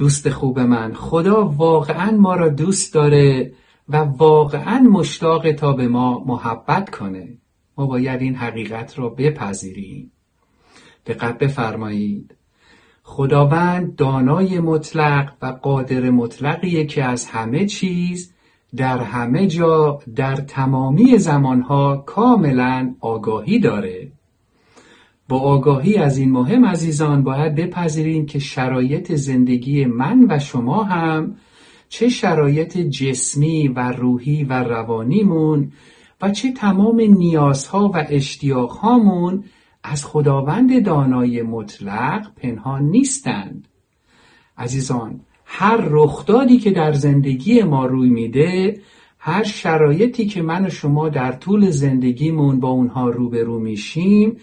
دوست 0.00 0.30
خوب 0.30 0.60
من. 0.60 0.94
خدا 0.94 1.44
واقعا 1.44 2.10
ما 2.10 2.34
را 2.34 2.48
دوست 2.48 2.94
داره 2.94 3.52
و 3.88 3.96
واقعا 3.96 4.78
مشتاق 4.78 5.52
تا 5.52 5.72
به 5.72 5.88
ما 5.88 6.24
محبت 6.26 6.90
کنه. 6.90 7.38
ما 7.78 7.86
باید 7.86 8.20
این 8.20 8.34
حقیقت 8.34 8.98
را 8.98 9.08
بپذیریم. 9.08 10.12
دقت 11.06 11.38
بفرمایید. 11.38 12.34
خداوند 13.02 13.96
دانای 13.96 14.60
مطلق 14.60 15.32
و 15.42 15.46
قادر 15.46 16.10
مطلقیه 16.10 16.86
که 16.86 17.04
از 17.04 17.26
همه 17.26 17.66
چیز 17.66 18.34
در 18.76 18.98
همه 18.98 19.46
جا 19.46 19.98
در 20.16 20.36
تمامی 20.36 21.18
زمانها 21.18 21.96
کاملا 21.96 22.94
آگاهی 23.00 23.58
داره. 23.58 24.12
با 25.30 25.38
آگاهی 25.38 25.96
از 25.96 26.18
این 26.18 26.32
مهم 26.32 26.64
عزیزان 26.64 27.22
باید 27.22 27.54
بپذیریم 27.54 28.26
که 28.26 28.38
شرایط 28.38 29.12
زندگی 29.12 29.84
من 29.84 30.26
و 30.28 30.38
شما 30.38 30.82
هم 30.82 31.36
چه 31.88 32.08
شرایط 32.08 32.78
جسمی 32.78 33.68
و 33.68 33.92
روحی 33.92 34.44
و 34.44 34.52
روانیمون 34.52 35.72
و 36.22 36.30
چه 36.30 36.52
تمام 36.52 37.00
نیازها 37.00 37.90
و 37.94 38.06
اشتیاقهامون 38.08 39.44
از 39.84 40.04
خداوند 40.04 40.84
دانای 40.84 41.42
مطلق 41.42 42.34
پنهان 42.36 42.82
نیستند. 42.82 43.68
عزیزان 44.58 45.20
هر 45.44 45.76
رخدادی 45.90 46.58
که 46.58 46.70
در 46.70 46.92
زندگی 46.92 47.62
ما 47.62 47.86
روی 47.86 48.08
میده 48.10 48.80
هر 49.18 49.42
شرایطی 49.42 50.26
که 50.26 50.42
من 50.42 50.66
و 50.66 50.70
شما 50.70 51.08
در 51.08 51.32
طول 51.32 51.70
زندگیمون 51.70 52.60
با 52.60 52.68
اونها 52.68 53.08
روبرو 53.08 53.58
میشیم 53.58 54.36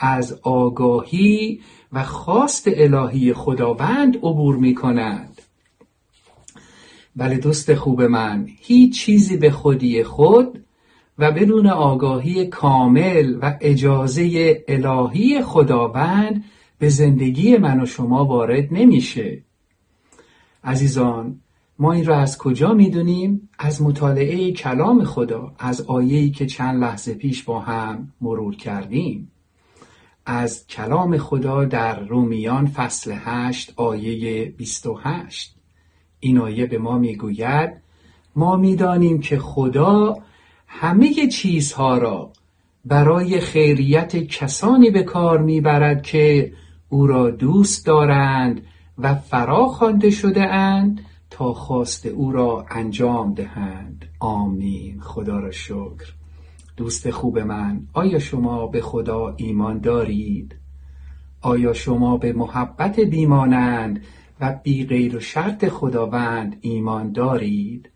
از 0.00 0.40
آگاهی 0.42 1.60
و 1.92 2.04
خواست 2.04 2.68
الهی 2.74 3.32
خداوند 3.32 4.16
عبور 4.16 4.56
می‌کنند 4.56 5.42
بله 7.16 7.38
دوست 7.38 7.74
خوب 7.74 8.02
من 8.02 8.46
هیچ 8.60 9.00
چیزی 9.00 9.36
به 9.36 9.50
خودی 9.50 10.02
خود 10.02 10.64
و 11.18 11.32
بدون 11.32 11.66
آگاهی 11.66 12.46
کامل 12.46 13.38
و 13.42 13.56
اجازه 13.60 14.56
الهی 14.68 15.42
خداوند 15.42 16.44
به 16.78 16.88
زندگی 16.88 17.56
من 17.56 17.80
و 17.80 17.86
شما 17.86 18.24
وارد 18.24 18.68
نمیشه. 18.70 19.42
عزیزان 20.64 21.40
ما 21.78 21.92
این 21.92 22.06
را 22.06 22.16
از 22.16 22.38
کجا 22.38 22.74
می‌دونیم؟ 22.74 23.48
از 23.58 23.82
مطالعه 23.82 24.52
کلام 24.52 25.04
خدا 25.04 25.52
از 25.58 25.80
آیه‌ای 25.80 26.30
که 26.30 26.46
چند 26.46 26.80
لحظه 26.80 27.14
پیش 27.14 27.42
با 27.42 27.60
هم 27.60 28.12
مرور 28.20 28.56
کردیم. 28.56 29.32
از 30.32 30.66
کلام 30.66 31.18
خدا 31.18 31.64
در 31.64 32.00
رومیان 32.00 32.66
فصل 32.66 33.14
8 33.24 33.72
آیه 33.76 34.44
28 34.44 35.56
این 36.20 36.38
آیه 36.38 36.66
به 36.66 36.78
ما 36.78 36.98
می‌گوید 36.98 37.70
ما 38.36 38.56
می‌دانیم 38.56 39.20
که 39.20 39.38
خدا 39.38 40.18
همه 40.66 41.26
چیزها 41.26 41.98
را 41.98 42.32
برای 42.84 43.40
خیریت 43.40 44.16
کسانی 44.16 44.90
به 44.90 45.02
کار 45.02 45.42
می‌برد 45.42 46.02
که 46.02 46.52
او 46.88 47.06
را 47.06 47.30
دوست 47.30 47.86
دارند 47.86 48.62
و 48.98 49.14
فرا 49.14 49.66
خوانده 49.66 50.10
شده 50.10 50.42
اند 50.42 51.00
تا 51.30 51.52
خواست 51.52 52.06
او 52.06 52.32
را 52.32 52.66
انجام 52.70 53.34
دهند. 53.34 54.04
آمین. 54.20 55.00
خدا 55.00 55.38
را 55.38 55.50
شکر. 55.50 56.19
دوست 56.80 57.10
خوب 57.10 57.38
من 57.38 57.86
آیا 57.92 58.18
شما 58.18 58.66
به 58.66 58.80
خدا 58.80 59.34
ایمان 59.36 59.78
دارید؟ 59.78 60.56
آیا 61.40 61.72
شما 61.72 62.16
به 62.16 62.32
محبت 62.32 63.00
بیمانند 63.00 64.04
و 64.40 64.58
بی 64.62 64.86
غیر 64.86 65.16
و 65.16 65.20
شرط 65.20 65.68
خداوند 65.68 66.56
ایمان 66.60 67.12
دارید؟ 67.12 67.90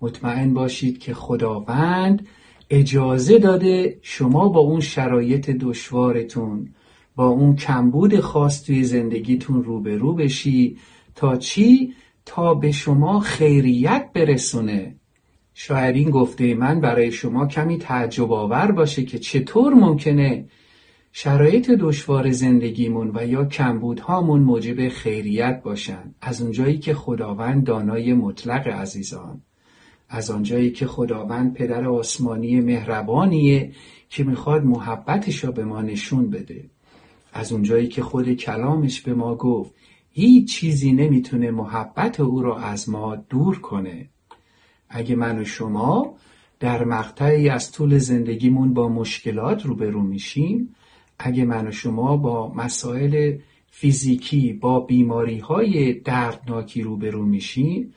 مطمئن 0.00 0.54
باشید 0.54 0.98
که 0.98 1.14
خداوند 1.14 2.26
اجازه 2.70 3.38
داده 3.38 3.98
شما 4.02 4.48
با 4.48 4.60
اون 4.60 4.80
شرایط 4.80 5.50
دشوارتون 5.50 6.74
با 7.16 7.26
اون 7.26 7.56
کمبود 7.56 8.20
خاص 8.20 8.64
توی 8.64 8.84
زندگیتون 8.84 9.64
روبرو 9.64 10.14
بشی 10.14 10.78
تا 11.14 11.36
چی؟ 11.36 11.94
تا 12.24 12.54
به 12.54 12.72
شما 12.72 13.20
خیریت 13.20 14.10
برسونه. 14.14 14.96
شاید 15.54 15.96
این 15.96 16.10
گفته 16.10 16.54
من 16.54 16.80
برای 16.80 17.12
شما 17.12 17.46
کمی 17.46 17.78
تعجب 17.78 18.32
آور 18.32 18.72
باشه 18.72 19.04
که 19.04 19.18
چطور 19.18 19.74
ممکنه 19.74 20.48
شرایط 21.12 21.70
دشوار 21.70 22.30
زندگیمون 22.30 23.10
و 23.14 23.26
یا 23.26 23.44
کمبودهامون 23.44 24.40
موجب 24.40 24.88
خیریت 24.88 25.62
باشن. 25.62 26.14
از 26.20 26.42
اونجایی 26.42 26.78
که 26.78 26.94
خداوند 26.94 27.64
دانای 27.64 28.14
مطلق 28.14 28.68
عزیزان 28.68 29.42
از 30.14 30.30
آنجایی 30.30 30.70
که 30.70 30.86
خداوند 30.86 31.54
پدر 31.54 31.88
آسمانی 31.88 32.60
مهربانیه 32.60 33.72
که 34.08 34.24
می‌خواد 34.24 34.64
محبتش 34.64 35.44
را 35.44 35.50
به 35.50 35.64
ما 35.64 35.82
نشون 35.82 36.30
بده. 36.30 36.70
از 37.32 37.52
اونجایی 37.52 37.88
که 37.88 38.02
خود 38.02 38.32
کلامش 38.34 39.00
به 39.00 39.14
ما 39.14 39.34
گفت 39.34 39.74
هیچ 40.10 40.52
چیزی 40.56 40.92
نمی‌تونه 40.92 41.50
محبت 41.50 42.20
او 42.20 42.42
را 42.42 42.58
از 42.58 42.88
ما 42.88 43.16
دور 43.16 43.58
کنه. 43.58 44.08
اگه 44.92 45.16
من 45.16 45.38
و 45.38 45.44
شما 45.44 46.14
در 46.60 46.84
مقطعی 46.84 47.48
از 47.48 47.72
طول 47.72 47.98
زندگیمون 47.98 48.74
با 48.74 48.88
مشکلات 48.88 49.66
روبرو 49.66 50.02
میشیم 50.02 50.74
اگه 51.18 51.44
من 51.44 51.68
و 51.68 51.70
شما 51.70 52.16
با 52.16 52.52
مسائل 52.54 53.38
فیزیکی 53.70 54.52
با 54.52 54.80
بیماری 54.80 55.38
های 55.38 55.92
دردناکی 55.92 56.82
روبرو 56.82 57.24
میشیم 57.24 57.94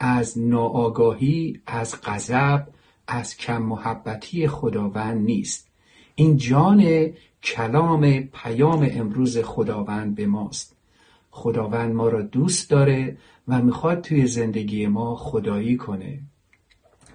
از 0.00 0.38
ناآگاهی 0.38 1.60
از 1.66 1.94
غضب 2.04 2.66
از 3.08 3.36
کم 3.36 3.62
محبتی 3.62 4.48
خداوند 4.48 5.24
نیست. 5.24 5.68
این 6.14 6.36
جان 6.36 7.10
کلام 7.42 8.20
پیام 8.20 8.88
امروز 8.92 9.38
خداوند 9.38 10.14
به 10.14 10.26
ماست. 10.26 10.76
خداوند 11.30 11.94
ما 11.94 12.08
را 12.08 12.22
دوست 12.22 12.70
داره 12.70 13.16
و 13.48 13.62
می‌خواد 13.62 14.00
توی 14.00 14.26
زندگی 14.26 14.86
ما 14.86 15.16
خدایی 15.16 15.76
کنه. 15.76 16.20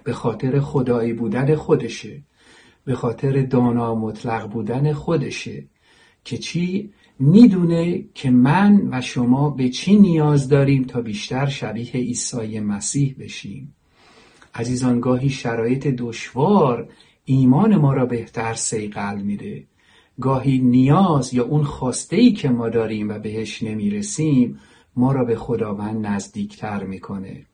به 0.04 0.12
خاطر 0.12 0.60
خدایی 0.60 1.12
بودن 1.12 1.54
خودشه 1.54 2.22
به 2.84 2.94
خاطر 2.94 3.42
دانا 3.42 3.94
مطلق 3.94 4.50
بودن 4.50 4.92
خودشه. 4.92 5.64
که 6.24 6.38
چی؟ 6.38 6.92
می‌دونه 7.18 8.04
که 8.14 8.30
من 8.30 8.88
و 8.92 9.00
شما 9.00 9.50
به 9.50 9.68
چی 9.68 9.96
نیاز 9.96 10.48
داریم 10.48 10.84
تا 10.84 11.00
بیشتر 11.00 11.46
شبیه 11.46 11.92
عیسی 11.92 12.60
مسیح 12.60 13.14
بشیم. 13.18 13.74
عزیزان 14.54 15.00
گاهی 15.00 15.30
شرایط 15.30 15.86
دشوار 15.86 16.88
ایمان 17.24 17.76
ما 17.76 17.94
را 17.94 18.06
بهتر 18.06 18.54
سیقل 18.54 19.20
میده. 19.20 19.64
گاهی 20.20 20.58
نیاز 20.58 21.34
یا 21.34 21.44
اون 21.44 21.64
خواسته 21.64 22.16
ای 22.16 22.32
که 22.32 22.48
ما 22.48 22.68
داریم 22.68 23.08
و 23.08 23.18
بهش 23.18 23.62
نمی‌رسیم 23.62 24.58
ما 24.96 25.12
را 25.12 25.24
به 25.24 25.36
خداوند 25.36 26.06
نزدیکتر 26.06 26.84
می‌کنه. 26.84 27.46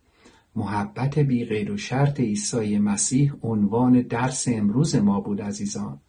محبت 0.57 1.19
بی 1.19 1.45
غیر 1.45 1.73
و 1.73 1.77
شرط 1.77 2.21
عیسی 2.21 2.79
مسیح 2.79 3.33
عنوان 3.43 4.01
درس 4.03 4.49
امروز 4.49 4.97
ما 4.97 5.21
بود 5.21 5.43
عزیزان. 5.43 6.01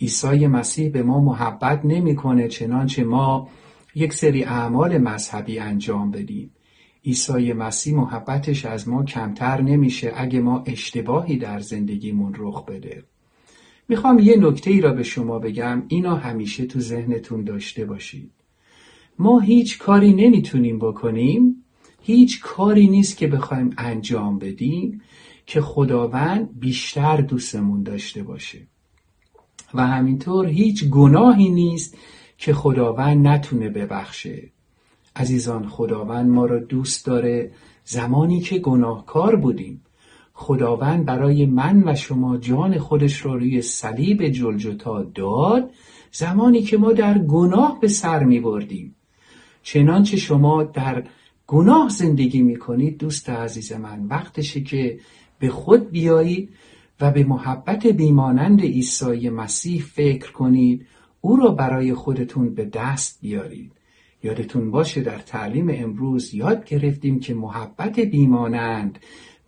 عیسی 0.00 0.46
مسیح 0.46 0.90
به 0.90 1.02
ما 1.02 1.20
محبت 1.20 1.84
نمی‌کنه 1.84 2.48
چنانچه 2.48 3.04
ما 3.04 3.48
یک 3.94 4.12
سری 4.12 4.44
اعمال 4.44 4.98
مذهبی 4.98 5.58
انجام 5.58 6.10
بدیم. 6.10 6.50
عیسی 7.04 7.52
مسیح 7.52 7.94
محبتش 7.94 8.64
از 8.64 8.88
ما 8.88 9.04
کمتر 9.04 9.60
نمیشه 9.60 10.12
اگه 10.16 10.40
ما 10.40 10.64
اشتباهی 10.66 11.36
در 11.36 11.60
زندگیمون 11.60 12.34
رخ 12.38 12.64
بده. 12.64 13.02
می‌خوام 13.88 14.18
یه 14.18 14.36
نکته 14.36 14.70
ای 14.70 14.80
را 14.80 14.92
به 14.92 15.02
شما 15.02 15.38
بگم 15.38 15.82
اینا 15.88 16.14
همیشه 16.14 16.66
تو 16.66 16.80
ذهنتون 16.80 17.44
داشته 17.44 17.84
باشید. 17.84 18.30
ما 19.18 19.40
هیچ 19.40 19.78
کاری 19.78 20.12
نمی‌تونیم 20.12 20.78
بکنیم 20.78 21.57
هیچ 22.08 22.40
کاری 22.40 22.88
نیست 22.88 23.16
که 23.16 23.26
بخوایم 23.26 23.74
انجام 23.78 24.38
بدیم 24.38 25.00
که 25.46 25.60
خداوند 25.60 26.60
بیشتر 26.60 27.16
دوستمون 27.16 27.82
داشته 27.82 28.22
باشه. 28.22 28.58
و 29.74 29.86
همینطور 29.86 30.46
هیچ 30.46 30.84
گناهی 30.84 31.48
نیست 31.48 31.96
که 32.38 32.54
خداوند 32.54 33.26
نتونه 33.26 33.68
ببخشه. 33.68 34.50
عزیزان 35.16 35.68
خداوند 35.68 36.30
ما 36.30 36.46
را 36.46 36.58
دوست 36.58 37.06
داره 37.06 37.52
زمانی 37.84 38.40
که 38.40 38.58
گناهکار 38.58 39.36
بودیم. 39.36 39.82
خداوند 40.32 41.04
برای 41.04 41.46
من 41.46 41.82
و 41.88 41.94
شما 41.94 42.36
جان 42.36 42.78
خودش 42.78 43.26
را 43.26 43.34
روی 43.34 43.62
صلیب 43.62 44.28
جلجتا 44.28 45.02
داد 45.02 45.70
زمانی 46.12 46.62
که 46.62 46.76
ما 46.76 46.92
در 46.92 47.18
گناه 47.18 47.80
به 47.80 47.88
سر 47.88 48.24
می 48.24 48.40
بردیم 48.40 48.94
چنانچه 49.62 50.16
شما 50.16 50.62
در 50.64 51.04
گناه 51.50 51.88
زندگی 51.88 52.42
می 52.42 52.56
کنید 52.56 52.98
دوست 52.98 53.30
عزیز 53.30 53.72
من. 53.72 54.06
وقتشه 54.06 54.60
که 54.60 55.00
به 55.38 55.48
خود 55.48 55.90
بیایید 55.90 56.48
و 57.00 57.10
به 57.10 57.24
محبت 57.24 57.86
بیمانند 57.86 58.60
عیسی 58.60 59.28
مسیح 59.28 59.82
فکر 59.82 60.32
کنید. 60.32 60.86
او 61.20 61.36
را 61.36 61.50
برای 61.50 61.94
خودتون 61.94 62.54
به 62.54 62.64
دست 62.64 63.18
بیارید. 63.20 63.72
یادتون 64.22 64.70
باشه 64.70 65.00
در 65.00 65.18
تعلیم 65.18 65.70
امروز 65.70 66.34
یاد 66.34 66.64
گرفتیم 66.64 67.20
که 67.20 67.34
محبت 67.34 68.00
بیمانند 68.00 68.98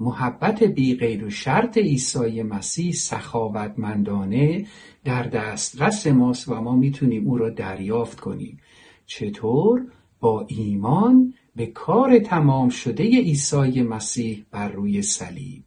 محبت 0.01 0.63
بی 0.63 0.95
غیر 0.95 1.25
و 1.25 1.31
شرط 1.31 1.79
عیسی 1.79 2.43
مسیح 2.43 2.93
سخاوتمندانه 2.93 4.67
در 5.05 5.23
دسترس 5.23 6.07
ماست 6.07 6.49
و 6.49 6.61
ما 6.61 6.77
می‌تونیم 6.77 7.27
او 7.27 7.39
را 7.39 7.51
دریافت 7.51 8.21
کنیم. 8.21 8.59
چطور؟ 9.07 9.87
با 10.21 10.47
ایمان 10.49 11.35
به 11.57 11.67
کار 11.67 12.19
تمام 12.19 12.69
شده 12.69 13.05
عیسی 13.05 13.83
مسیح 13.83 14.45
بر 14.51 14.69
روی 14.69 15.03
صلیب. 15.03 15.63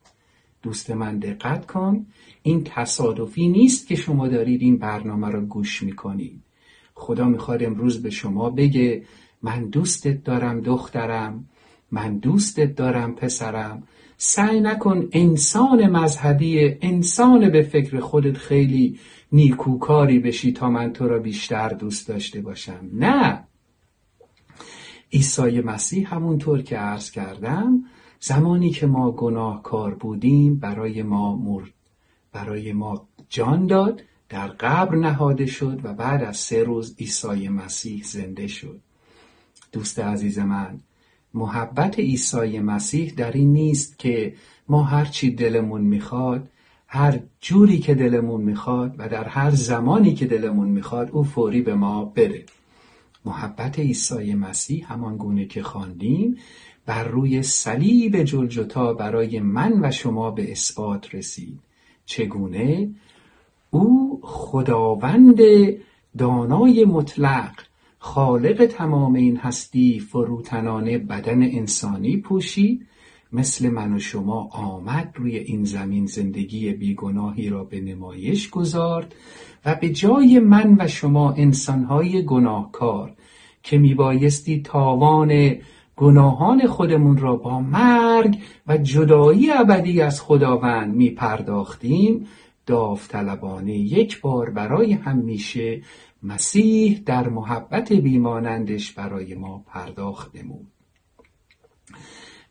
دوست 0.62 0.91
من 0.91 1.19
دقت 1.19 1.65
کن 1.65 2.06
این 2.43 2.63
تصادفی 2.63 3.48
نیست 3.48 3.88
که 3.88 3.96
شما 3.96 4.28
دارید 4.28 4.62
این 4.62 4.78
برنامه 4.78 5.28
رو 5.28 5.41
گوش 5.41 5.84
می‌کنید. 5.84 6.41
خدا 6.96 7.26
می‌خواد 7.26 7.63
امروز 7.63 8.02
به 8.02 8.10
شما 8.10 8.50
بگه 8.50 9.04
من 9.41 9.65
دوستت 9.65 10.24
دارم 10.24 10.62
دخترم 10.62 11.50
من 11.91 12.17
دوستت 12.17 12.76
دارم 12.76 13.15
پسرم. 13.15 13.84
سعی 14.17 14.60
نکن 14.60 15.10
انسان 15.12 15.89
مذهبی 15.89 16.78
انسان 16.82 17.50
به 17.50 17.62
فکر 17.62 18.00
خودت 18.00 18.38
خیلی 18.38 19.00
نیکوکاری 19.32 20.19
بشی 20.19 20.52
تا 20.52 20.69
من 20.69 20.93
تو 20.93 21.08
را 21.08 21.19
بیشتر 21.19 21.69
دوست 21.69 22.08
داشته 22.08 22.41
باشم. 22.41 22.89
نه! 22.93 23.43
عیسی 25.13 25.62
مسیح 25.62 26.15
همونطور 26.15 26.62
که 26.62 26.78
عرض 26.78 27.12
کردم 27.12 27.84
زمانی 28.19 28.69
که 28.69 28.88
ما 28.88 29.12
گناهکار 29.12 29.93
بودیم 29.93 30.56
برای 30.56 31.04
ما 31.04 31.36
مرد 31.36 31.73
برای 32.32 32.73
ما 32.73 33.08
جان 33.30 33.67
داد 33.67 34.02
در 34.30 34.47
قبر 34.47 34.95
نهاده 34.95 35.45
شد 35.45 35.80
و 35.84 35.93
بعد 35.93 36.23
از 36.23 36.38
سه 36.38 36.63
روز 36.63 36.95
عیسی 36.99 37.49
مسیح 37.49 38.04
زنده 38.04 38.47
شد. 38.47 38.80
دوست 39.71 39.99
عزیز 39.99 40.39
من 40.39 40.80
محبت 41.34 41.99
عیسی 41.99 42.60
مسیح 42.60 43.13
در 43.17 43.32
این 43.32 43.54
نیست 43.54 43.99
که 43.99 44.34
ما 44.69 44.84
هر 44.84 45.06
چی 45.06 45.32
دلمون 45.32 45.82
می‌خواد 45.82 46.49
هر 46.88 47.19
جوری 47.41 47.80
که 47.80 47.95
دلمون 47.95 48.41
می‌خواد 48.41 48.95
و 48.97 49.10
در 49.10 49.23
هر 49.23 49.52
زمانی 49.52 50.13
که 50.13 50.26
دلمون 50.26 50.69
می‌خواد 50.69 51.10
او 51.12 51.23
فوری 51.23 51.62
به 51.62 51.76
ما 51.76 52.06
بده. 52.06 52.45
محبت 53.25 53.79
عیسی 53.79 54.33
مسیح 54.33 54.93
همان 54.93 55.17
گونه 55.17 55.45
که 55.45 55.63
خواندیم 55.63 56.38
بر 56.86 57.03
روی 57.03 57.43
صلیب 57.43 58.23
جلجتا 58.23 58.93
برای 58.93 59.39
من 59.39 59.86
و 59.86 59.91
شما 59.91 60.31
به 60.31 60.51
اثبات 60.51 61.15
رسید. 61.15 61.59
چگونه؟ 62.05 62.89
او 63.69 64.19
خداوند 64.23 65.39
دانای 66.17 66.86
مطلق 66.86 67.51
خالق 67.99 68.65
تمام 68.65 69.13
این 69.13 69.38
هستی 69.38 69.99
فروتنانه 69.99 70.97
بدن 70.97 71.41
انسانی 71.41 72.17
پوشید 72.17 72.88
مثل 73.34 73.69
من 73.69 73.93
و 73.93 74.00
شما 74.00 74.50
آمد 74.52 75.13
روی 75.15 75.38
این 75.38 75.63
زمین 75.63 76.06
زندگی 76.06 76.74
بیگناهی 76.74 77.50
را 77.50 77.63
به 77.63 77.82
نمایش 77.82 78.50
گذارد 78.50 79.15
و 79.65 79.76
به 79.76 79.89
جای 79.89 80.39
من 80.39 80.76
و 80.80 80.88
شما 80.88 81.32
انسانهای 81.32 82.26
گناهکار 82.26 83.13
که 83.63 83.78
میبایستی 83.78 84.62
تاوان 84.62 85.56
گناهان 85.96 86.67
خودمون 86.67 87.17
را 87.17 87.36
با 87.36 87.60
مرگ 87.60 88.38
و 88.67 88.78
جدایی 88.78 89.52
ابدی 89.52 90.02
از 90.02 90.22
خداوند 90.22 90.96
می 90.96 91.10
پرداختیم 91.10 92.28
داوطلبانه 92.65 93.74
یک 93.74 94.22
بار 94.22 94.50
برای 94.50 94.93
همیشه 94.93 95.82
مسیح 96.24 97.02
در 97.06 97.30
محبت 97.30 97.93
بیمانندش 97.93 98.91
برای 98.91 99.36
ما 99.36 99.63
پرداخت 99.67 100.36
نمود. 100.36 100.72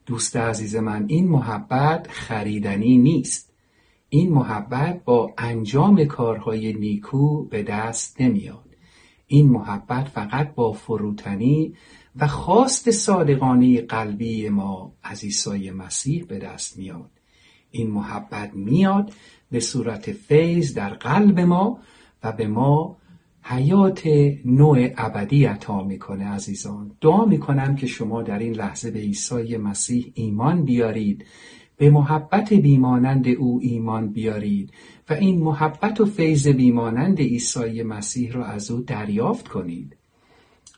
دوست 0.06 0.36
عزیز 0.36 0.76
من 0.76 1.04
این 1.08 1.28
محبت 1.28 2.06
خریدنی 2.10 2.96
نیست. 2.98 3.52
این 4.08 4.32
محبت 4.32 5.04
با 5.04 5.34
انجام 5.38 6.04
کارهای 6.04 6.72
نیکو 6.72 7.44
به 7.44 7.62
دست 7.62 8.20
نمیاد. 8.20 8.76
این 9.26 9.48
محبت 9.48 10.08
فقط 10.08 10.54
با 10.54 10.72
فروتنی 10.72 11.74
و 12.16 12.26
خواست 12.26 12.90
صادقانه 12.90 13.80
قلبی 13.80 14.48
ما 14.48 14.92
از 15.02 15.24
عیسی 15.24 15.70
مسیح 15.70 16.24
به 16.24 16.38
دست 16.38 16.78
میاد. 16.78 17.10
این 17.70 17.90
محبت 17.90 18.54
میاد 18.54 19.12
به 19.50 19.60
صورت 19.60 20.12
فیض 20.12 20.74
در 20.74 20.90
قلب 20.90 21.40
ما 21.40 21.78
و 22.22 22.32
به 22.32 22.46
ما 22.46 22.96
حیات 23.42 24.02
نوع 24.44 24.88
ابدی 24.96 25.44
عطا 25.44 25.84
می‌کنه 25.84 26.28
عزیزان. 26.28 26.92
دعا 27.00 27.24
می‌کنم 27.24 27.76
که 27.76 27.86
شما 27.86 28.22
در 28.22 28.38
این 28.38 28.52
لحظه 28.52 28.90
به 28.90 28.98
عیسی 28.98 29.56
مسیح 29.56 30.12
ایمان 30.14 30.64
بیارید 30.64 31.24
به 31.76 31.90
محبت 31.90 32.52
بیمانند 32.52 33.28
او 33.28 33.60
ایمان 33.62 34.08
بیارید 34.08 34.70
و 35.10 35.12
این 35.12 35.38
محبت 35.38 36.00
و 36.00 36.04
فیض 36.04 36.48
بیمانند 36.48 37.18
عیسی 37.18 37.82
مسیح 37.82 38.32
را 38.32 38.44
از 38.44 38.70
او 38.70 38.80
دریافت 38.80 39.48
کنید. 39.48 39.96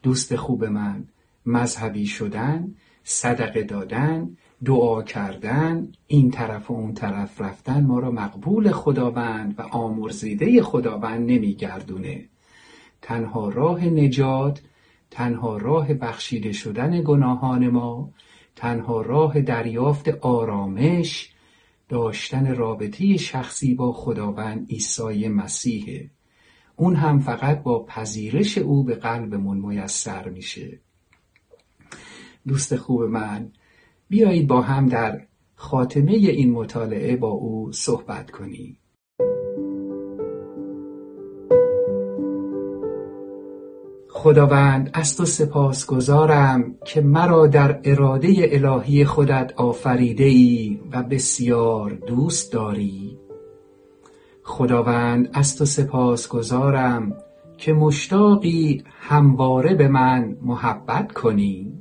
دوست 0.03 0.37
خوب 0.37 0.65
من 0.65 1.05
مذهبی 1.47 2.07
شدن 2.07 2.75
صدقه 3.03 3.63
دادن 3.63 4.37
دعا 4.65 5.03
کردن 5.03 5.93
این 6.07 6.31
طرف 6.31 6.71
و 6.71 6.75
اون 6.75 6.95
طرف 6.95 7.41
رفتن 7.41 7.85
ما 7.85 7.99
را 7.99 8.11
مقبول 8.11 8.71
خداوند 8.71 9.55
و 9.59 9.63
آمرزیده 9.63 10.63
خداوند 10.63 11.31
نمیگردونه. 11.31 12.29
تنها 13.05 13.49
راه 13.49 13.85
نجات 13.85 14.63
تنها 15.11 15.57
راه 15.57 15.95
بخشیده 15.95 16.53
شدن 16.53 17.03
گناهان 17.03 17.69
ما 17.69 18.11
تنها 18.57 19.03
راه 19.03 19.41
دریافت 19.41 20.09
آرامش 20.09 21.33
داشتن 21.89 22.55
رابطه 22.55 23.17
شخصی 23.17 23.75
با 23.75 23.93
خداوند 23.93 24.71
عیسی 24.71 25.29
مسیحه 25.29 26.11
اون 26.77 26.97
هم 26.97 27.19
فقط 27.19 27.63
با 27.63 27.85
پذیرش 27.85 28.59
او 28.59 28.85
به 28.85 28.95
قلبمون 28.95 29.59
میسر 29.59 30.29
میشه. 30.29 30.81
دوست 32.47 32.77
خوب 32.77 33.03
من 33.03 33.53
بیایید 34.09 34.47
با 34.47 34.63
هم 34.63 34.87
در 34.87 35.27
خاتمه 35.55 36.13
این 36.13 36.53
مطالعه 36.53 37.17
با 37.17 37.31
او 37.31 37.73
صحبت 37.73 38.31
کنیم. 38.31 38.79
خداوند 44.25 44.91
از 44.93 45.17
تو 45.17 45.25
سپاس 45.25 45.87
گذارم 45.87 46.75
که 46.85 47.01
مرا 47.01 47.47
در 47.47 47.81
اراده 47.85 48.35
الهی 48.39 49.05
خودت 49.05 49.53
آفریده 49.57 50.25
ای 50.25 50.81
و 50.93 51.03
بسیار 51.03 51.91
دوست 51.91 52.53
داری. 52.53 53.19
خداوند 54.43 55.31
از 55.33 55.57
تو 55.57 55.65
سپاس 55.65 56.29
گذارم 56.29 57.17
که 57.59 57.73
مشتاقی 57.73 58.85
همواره 59.01 59.75
به 59.75 59.89
من 59.89 60.37
محبت 60.43 61.13
کنی. 61.13 61.73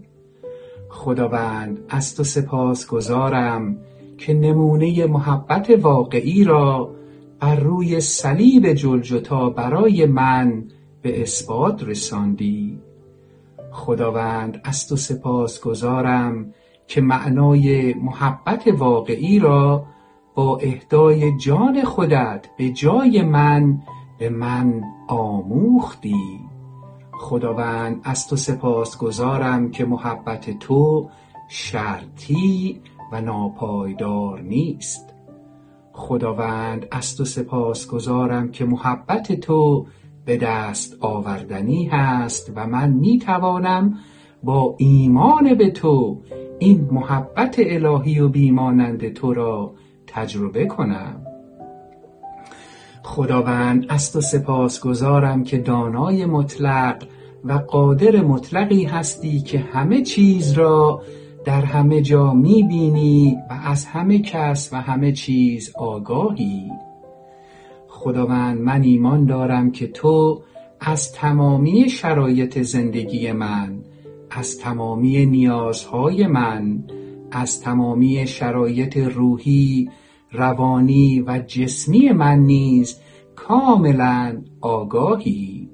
خداوند 0.90 1.80
از 1.90 2.16
تو 2.16 2.24
سپاس 2.24 2.88
گذارم 2.88 3.78
که 4.18 4.34
نمونه 4.34 5.06
محبت 5.06 5.70
واقعی 5.82 6.44
را 6.44 6.96
بر 7.40 7.56
روی 7.56 8.02
صلیب 8.02 8.74
جلجتا 8.74 9.50
برای 9.50 10.06
من 10.06 10.64
به 11.04 11.22
اثبات 11.22 11.84
رساندی. 11.84 12.80
خداوند 13.72 14.62
از 14.64 14.88
تو 14.88 14.96
سپاس 14.96 15.62
گذارم 15.62 16.54
که 16.88 17.02
معنای 17.02 17.94
محبت 17.94 18.68
واقعی 18.68 19.40
را 19.40 19.86
با 20.36 20.58
اهدای 20.58 21.38
جان 21.38 21.84
خودت 21.84 22.48
به 22.58 22.70
جای 22.70 23.22
من 23.22 23.82
به 24.20 24.30
من 24.30 24.84
آموختی. 25.08 26.40
خداوند 27.12 28.02
از 28.04 28.28
تو 28.28 28.36
سپاس 28.36 28.98
گذارم 28.98 29.72
که 29.72 29.86
محبت 29.86 30.60
تو 30.60 31.10
شرطی 31.50 32.82
و 33.12 33.22
ناپایدار 33.22 34.42
نیست. 34.42 35.14
خداوند 35.94 36.88
از 36.92 37.18
تو 37.18 37.26
سپاس 37.26 37.88
گذارم 37.88 38.52
که 38.52 38.66
محبت 38.66 39.40
تو 39.40 39.86
به 40.26 40.38
دست 40.38 40.98
آوردنی 41.00 41.86
هست 41.86 42.52
و 42.56 42.68
من 42.68 42.90
می 42.90 43.20
توانم 43.20 44.00
با 44.44 44.76
ایمان 44.78 45.54
به 45.54 45.72
تو 45.72 46.22
این 46.60 46.90
محبت 46.92 47.56
الهی 47.60 48.20
و 48.20 48.30
بیمانند 48.30 49.14
تو 49.14 49.34
را 49.34 49.74
تجربه 50.08 50.66
کنم. 50.66 51.22
خداوند 53.04 53.86
از 53.90 54.14
تو 54.14 54.22
سپاس 54.22 54.80
گذارم 54.80 55.44
که 55.44 55.58
دانای 55.58 56.26
مطلق 56.26 57.04
و 57.44 57.54
قادر 57.54 58.22
مطلقی 58.22 58.84
هستی 58.84 59.40
که 59.40 59.60
همه 59.60 60.02
چیز 60.02 60.52
را 60.52 61.02
در 61.46 61.62
همه 61.62 62.02
جا 62.02 62.34
می 62.34 62.64
بینی 62.64 63.38
و 63.50 63.54
از 63.66 63.86
همه 63.86 64.20
کس 64.20 64.74
و 64.74 64.82
همه 64.82 65.12
چیز 65.12 65.72
آگاهی. 65.76 66.72
خداوند 68.04 68.62
من 68.62 68.82
ایمان 68.82 69.26
دارم 69.26 69.72
که 69.72 69.88
تو 69.88 70.42
از 70.80 71.12
تمامی 71.14 71.90
شرایط 71.90 72.62
زندگی 72.62 73.32
من 73.32 73.80
از 74.32 74.60
تمامی 74.60 75.26
نیازهای 75.26 76.28
من 76.28 76.84
از 77.32 77.62
تمامی 77.62 78.28
شرایط 78.28 78.98
روحی 78.98 79.90
روانی 80.32 81.24
و 81.28 81.40
جسمی 81.48 82.10
من 82.10 82.40
نیز 82.40 83.00
کاملا 83.36 84.42
آگاهی. 84.62 85.70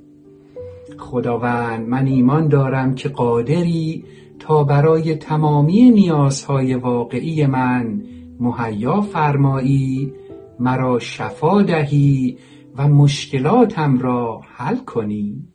خداوند 0.97 1.87
من 1.87 2.07
ایمان 2.07 2.47
دارم 2.47 2.95
که 2.95 3.09
قادری 3.09 4.03
تا 4.39 4.63
برای 4.63 5.15
تمامی 5.15 5.89
نیازهای 5.89 6.75
واقعی 6.75 7.45
من 7.45 8.01
مهیا 8.39 9.01
فرمایی 9.01 10.13
مرا 10.59 10.99
شفا 10.99 11.61
دهی 11.61 12.37
و 12.77 12.87
مشکلاتم 12.87 13.99
را 13.99 14.41
حل 14.55 14.75
کنی. 14.75 15.47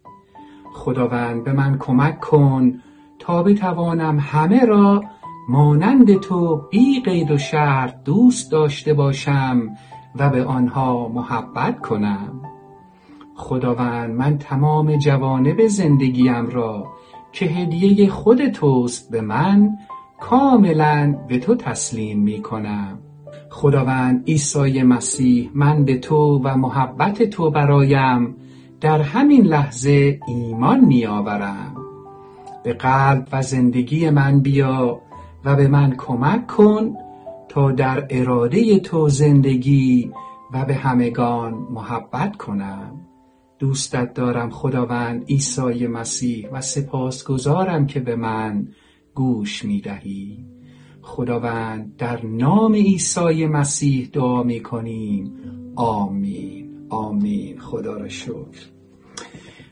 خداوند 0.73 1.45
به 1.45 1.53
من 1.53 1.79
کمک 1.79 2.21
کن 2.21 2.81
تا 3.19 3.43
بتوانم 3.43 4.19
همه 4.21 4.65
را 4.65 5.05
مانند 5.49 6.21
تو 6.21 6.57
بی 6.71 7.01
قید 7.01 7.31
و 7.31 7.39
شرط 7.39 8.03
دوست 8.05 8.53
داشته 8.53 8.95
باشم 8.95 9.71
و 10.17 10.31
به 10.31 10.45
آنها 10.45 11.09
محبت 11.09 11.81
کنم. 11.81 12.43
خداوند 13.35 14.15
من 14.15 14.39
تمام 14.39 14.97
جوانب 14.97 15.67
زندگیم 15.67 16.47
را 16.47 16.87
که 17.33 17.47
هدیه 17.47 18.09
خود 18.09 18.49
توست 18.49 19.11
به 19.11 19.21
من 19.21 19.71
کاملا 20.21 21.19
به 21.29 21.39
تو 21.39 21.55
تسلیم 21.55 22.19
می 22.19 22.43
کنم 22.43 22.99
خداوند 23.55 24.25
عیسی 24.27 24.83
مسیح 24.83 25.51
من 25.55 25.85
به 25.85 25.99
تو 25.99 26.41
و 26.45 26.57
محبت 26.57 27.23
تو 27.23 27.51
برایم 27.51 28.37
در 28.81 29.01
همین 29.01 29.47
لحظه 29.47 30.21
ایمان 30.29 30.81
می 30.81 31.07
آورم 31.07 31.77
به 32.65 32.73
قلب 32.73 33.29
و 33.33 33.43
زندگی 33.43 34.11
من 34.11 34.41
بیا 34.41 35.01
و 35.45 35.57
به 35.57 35.69
من 35.69 35.95
کمک 35.97 36.47
کن 36.47 36.95
تا 37.49 37.73
در 37.73 38.07
اراده 38.11 38.79
تو 38.79 39.09
زندگی 39.09 40.13
و 40.53 40.65
به 40.65 40.75
همگان 40.75 41.55
محبت 41.71 42.37
کنم. 42.37 43.01
دوستت 43.59 44.15
دارم 44.15 44.51
خداوند 44.51 45.25
عیسی 45.25 45.87
مسیح 45.87 46.49
و 46.53 46.61
سپاسگزارم 46.61 47.87
که 47.87 48.01
به 48.01 48.17
من 48.17 48.69
گوش 49.15 49.65
می 49.65 49.81
دهی 49.81 50.54
خداوند 51.05 51.97
در 51.97 52.27
نام 52.27 52.75
عیسی 52.75 53.47
مسیح 53.47 54.09
دعا 54.13 54.43
می 54.43 54.61
کنیم 54.61 55.33
آمین. 55.77 56.87
آمین. 56.89 57.59
خدا 57.61 57.97
را 57.97 58.09
شکر. 58.09 58.67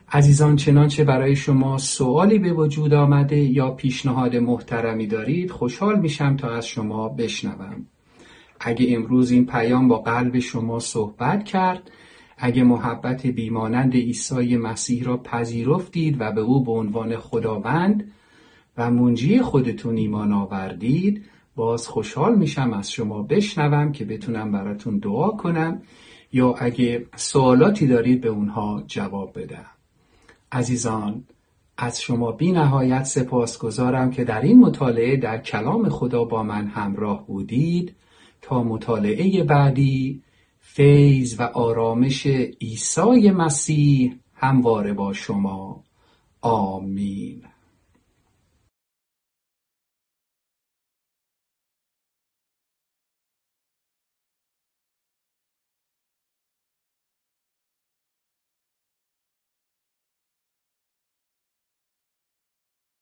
عزیزان 0.09 0.57
چنانچه 0.57 1.05
برای 1.05 1.37
شما 1.37 1.79
سوالی 1.79 2.38
به 2.38 2.53
وجود 2.53 2.95
آمده 2.95 3.37
یا 3.37 3.71
پیشنهاد 3.71 4.37
محترمی 4.37 5.07
دارید 5.07 5.51
خوشحال 5.51 6.01
میشم 6.01 6.37
تا 6.37 6.51
از 6.51 6.66
شما 6.66 7.09
بشنوم. 7.09 7.87
اگه 8.61 8.87
امروز 8.97 9.31
این 9.31 9.47
پیام 9.47 9.88
با 9.88 9.99
قلب 9.99 10.38
شما 10.38 10.79
صحبت 10.79 11.45
کرد 11.45 11.90
اگه 12.38 12.62
محبت 12.62 13.27
بیمانند 13.27 13.95
عیسی 13.95 14.57
مسیح 14.57 15.05
را 15.05 15.16
پذیرفتید 15.16 16.16
و 16.21 16.33
به 16.33 16.40
او 16.40 16.64
به 16.64 16.73
عنوان 16.73 17.16
خداوند 17.16 18.12
و 18.77 18.91
منجی 18.91 19.41
خودتون 19.41 19.97
ایمان 19.97 20.33
آوردید 20.33 21.25
باز 21.57 21.89
خوشحال 21.89 22.39
میشم 22.39 22.73
از 22.73 22.93
شما 22.93 23.23
بشنوم 23.23 23.93
که 23.93 24.05
بتونم 24.05 24.53
براتون 24.53 24.99
دعا 24.99 25.31
کنم 25.31 25.83
یا 26.33 26.55
اگه 26.59 27.07
سوالاتی 27.17 27.87
دارید 27.87 28.21
به 28.21 28.29
اونها 28.29 28.85
جواب 28.87 29.39
بدم. 29.39 29.67
عزیزان 30.53 31.25
از 31.77 32.01
شما 32.01 32.33
بی 32.33 32.53
نهایت 32.53 33.05
سپاس 33.05 33.59
گذارم 33.59 34.11
که 34.11 34.25
در 34.25 34.41
این 34.41 34.59
مطالعه 34.59 35.17
در 35.17 35.39
کلام 35.39 35.89
خدا 35.89 36.25
با 36.25 36.43
من 36.43 36.67
همراه 36.67 37.27
بودید. 37.27 37.95
تا 38.43 38.63
مطالعه 38.63 39.45
بعدی 39.45 40.23
فیض 40.61 41.41
و 41.41 41.43
آرامش 41.43 42.27
عیسی 42.61 43.31
مسیح 43.31 44.15
همواره 44.35 44.93
با 44.93 45.13
شما. 45.13 45.85
آمین. 46.41 47.43